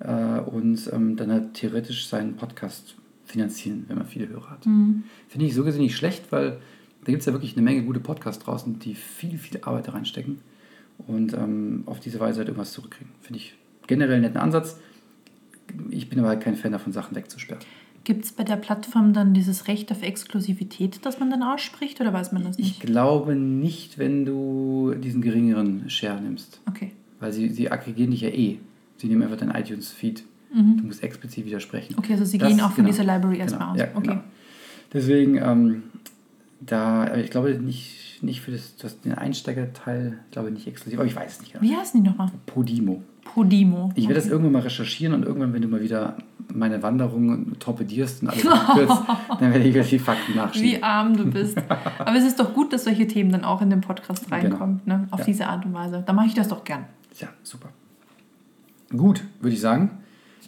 äh, 0.00 0.40
und 0.40 0.90
ähm, 0.92 1.16
dann 1.16 1.30
halt 1.30 1.54
theoretisch 1.54 2.08
seinen 2.08 2.36
Podcast 2.36 2.96
finanzieren, 3.24 3.84
wenn 3.88 3.98
man 3.98 4.06
viele 4.06 4.28
Hörer 4.28 4.50
hat. 4.50 4.66
Mhm. 4.66 5.04
Finde 5.28 5.46
ich 5.46 5.54
so 5.54 5.64
gesehen 5.64 5.82
nicht 5.82 5.96
schlecht, 5.96 6.32
weil 6.32 6.58
da 7.04 7.12
gibt 7.12 7.20
es 7.20 7.26
ja 7.26 7.32
wirklich 7.32 7.54
eine 7.54 7.62
Menge 7.62 7.82
gute 7.82 8.00
Podcasts 8.00 8.42
draußen, 8.42 8.78
die 8.78 8.94
viel, 8.94 9.38
viel 9.38 9.60
Arbeit 9.62 9.88
da 9.88 9.92
reinstecken 9.92 10.38
und 11.06 11.34
ähm, 11.34 11.82
auf 11.86 12.00
diese 12.00 12.20
Weise 12.20 12.38
halt 12.38 12.48
irgendwas 12.48 12.72
zurückkriegen. 12.72 13.12
Finde 13.20 13.40
ich 13.40 13.54
generell 13.88 14.14
einen 14.14 14.22
netten 14.22 14.38
Ansatz. 14.40 14.76
Ich 15.90 16.08
bin 16.08 16.20
aber 16.20 16.28
halt 16.28 16.40
kein 16.40 16.54
Fan 16.56 16.70
davon, 16.72 16.92
Sachen 16.92 17.16
wegzusperren. 17.16 17.62
Gibt 18.04 18.24
es 18.24 18.32
bei 18.32 18.44
der 18.44 18.56
Plattform 18.56 19.12
dann 19.12 19.34
dieses 19.34 19.66
Recht 19.68 19.90
auf 19.92 20.02
Exklusivität, 20.02 21.00
das 21.04 21.18
man 21.20 21.28
dann 21.30 21.42
ausspricht 21.42 22.00
oder 22.00 22.12
weiß 22.12 22.32
man 22.32 22.44
das 22.44 22.58
Ich 22.58 22.66
nicht? 22.66 22.80
glaube 22.80 23.34
nicht, 23.34 23.98
wenn 23.98 24.24
du 24.24 24.94
diesen 24.94 25.20
geringeren 25.20 25.90
Share 25.90 26.20
nimmst. 26.20 26.60
Okay. 26.66 26.92
Weil 27.20 27.32
sie, 27.32 27.48
sie 27.50 27.70
aggregieren 27.70 28.12
dich 28.12 28.20
ja 28.22 28.28
eh. 28.30 28.58
Sie 28.96 29.08
nehmen 29.08 29.22
einfach 29.22 29.36
dein 29.36 29.50
iTunes-Feed. 29.50 30.22
Du 30.50 30.84
musst 30.86 31.02
explizit 31.02 31.44
widersprechen. 31.44 31.96
Okay, 31.98 32.12
also 32.14 32.24
sie 32.24 32.38
Das- 32.38 32.48
gehen 32.48 32.60
auch 32.62 32.70
von 32.72 32.76
genau, 32.86 32.88
dieser 32.96 33.04
Library 33.04 33.36
erstmal 33.38 33.60
genau, 33.60 33.72
aus. 33.72 33.78
Ja, 33.92 33.96
okay. 33.98 34.06
genau. 34.08 34.20
Deswegen, 34.94 35.36
ähm, 35.36 35.82
da, 36.60 37.14
ich 37.16 37.30
glaube 37.30 37.50
nicht, 37.58 38.07
nicht 38.22 38.40
für 38.40 38.50
das, 38.50 38.76
das, 38.76 39.00
den 39.00 39.12
Einsteigerteil, 39.14 40.18
ich 40.26 40.30
glaube 40.32 40.50
nicht 40.50 40.66
exklusiv, 40.66 40.98
aber 40.98 41.06
ich 41.06 41.16
weiß 41.16 41.34
es 41.34 41.40
nicht 41.40 41.52
genau. 41.52 41.62
Wie 41.64 41.76
heißen 41.76 42.02
die 42.02 42.08
nochmal? 42.08 42.30
Podimo. 42.46 43.02
Podimo. 43.24 43.90
Ich 43.94 44.04
werde 44.04 44.14
das 44.14 44.24
Okay. 44.24 44.32
irgendwann 44.32 44.52
mal 44.52 44.62
recherchieren 44.62 45.14
und 45.14 45.24
irgendwann, 45.24 45.52
wenn 45.52 45.62
du 45.62 45.68
mal 45.68 45.82
wieder 45.82 46.16
meine 46.52 46.82
Wanderung 46.82 47.58
torpedierst 47.58 48.22
und 48.22 48.28
alles 48.30 48.46
abkürzt, 48.48 49.02
dann 49.38 49.52
werde 49.52 49.60
ich 49.60 49.74
wieder 49.74 49.84
die 49.84 49.98
Fakten 49.98 50.34
nachschieben. 50.36 50.70
Wie 50.70 50.82
arm 50.82 51.16
du 51.16 51.26
bist. 51.30 51.58
Aber 51.98 52.16
es 52.16 52.24
ist 52.24 52.40
doch 52.40 52.54
gut, 52.54 52.72
dass 52.72 52.84
solche 52.84 53.06
Themen 53.06 53.30
dann 53.30 53.44
auch 53.44 53.60
in 53.60 53.68
den 53.70 53.80
Podcast 53.82 54.24
Genau. 54.30 54.36
reinkommen, 54.36 54.80
ne? 54.86 55.06
auf 55.10 55.20
Ja. 55.20 55.24
diese 55.26 55.46
Art 55.46 55.66
und 55.66 55.74
Weise. 55.74 56.02
Da 56.06 56.12
mache 56.12 56.26
ich 56.26 56.34
das 56.34 56.48
doch 56.48 56.64
gern. 56.64 56.84
Ja, 57.18 57.28
super. 57.42 57.68
Gut, 58.96 59.22
würde 59.40 59.54
ich 59.54 59.60
sagen. 59.60 59.90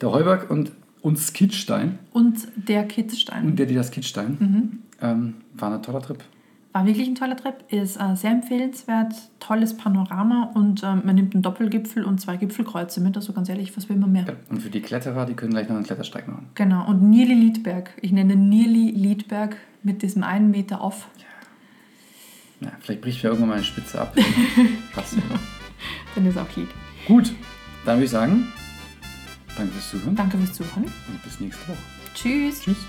Der 0.00 0.10
Heuberg 0.10 0.50
und 0.50 0.72
uns 1.02 1.32
Kitzstein 1.34 1.98
Und 2.12 2.48
der 2.56 2.84
Kitzstein. 2.86 3.44
und 3.44 3.58
der, 3.58 3.66
die 3.66 3.74
das 3.74 3.90
Kitzstein, 3.90 4.36
Mhm. 4.40 4.78
ähm, 5.02 5.34
war 5.54 5.74
ein 5.74 5.82
toller 5.82 6.00
Trip. 6.00 6.18
War 6.72 6.86
wirklich 6.86 7.08
ein 7.08 7.16
toller 7.16 7.36
Trip, 7.36 7.54
ist 7.68 7.96
äh, 7.96 8.14
sehr 8.14 8.30
empfehlenswert, 8.30 9.12
tolles 9.40 9.76
Panorama 9.76 10.52
und 10.54 10.84
ähm, 10.84 11.02
man 11.04 11.16
nimmt 11.16 11.34
einen 11.34 11.42
Doppelgipfel 11.42 12.04
und 12.04 12.20
zwei 12.20 12.36
Gipfelkreuze 12.36 13.00
mit. 13.00 13.16
Also 13.16 13.32
ganz 13.32 13.48
ehrlich, 13.48 13.76
was 13.76 13.88
will 13.88 13.96
man 13.96 14.12
mehr? 14.12 14.24
Ja, 14.24 14.34
Und 14.50 14.62
für 14.62 14.70
die 14.70 14.80
Kletterer, 14.80 15.26
die 15.26 15.34
können 15.34 15.50
gleich 15.50 15.68
noch 15.68 15.74
einen 15.74 15.84
Klettersteig 15.84 16.28
machen. 16.28 16.46
Genau, 16.54 16.86
und 16.88 17.02
Nierli 17.02 17.34
Liedberg. 17.34 17.90
Ich 18.02 18.12
nenne 18.12 18.36
Nierli 18.36 18.90
Liedberg 18.92 19.56
mit 19.82 20.02
diesem 20.02 20.22
einen 20.22 20.52
Meter 20.52 20.80
auf. 20.80 21.08
Ja, 22.60 22.70
vielleicht 22.78 23.00
bricht 23.00 23.24
mir 23.24 23.30
irgendwann 23.30 23.48
mal 23.48 23.54
eine 23.56 23.64
Spitze 23.64 24.00
ab. 24.00 24.14
Passt. 24.94 25.14
ja. 25.16 25.22
Dann 26.14 26.26
ist 26.26 26.38
auch 26.38 26.54
Lied. 26.56 26.68
Gut, 27.06 27.32
dann 27.84 27.96
würde 27.96 28.04
ich 28.04 28.10
sagen, 28.10 28.46
danke 29.56 29.72
fürs 29.72 29.90
Zuhören 29.90 30.14
Danke 30.14 30.38
fürs 30.38 30.52
Zuhören. 30.52 30.84
und 30.84 31.22
bis 31.24 31.40
nächste 31.40 31.66
Woche. 31.68 31.78
Tschüss. 32.14 32.60
Tschüss. 32.60 32.86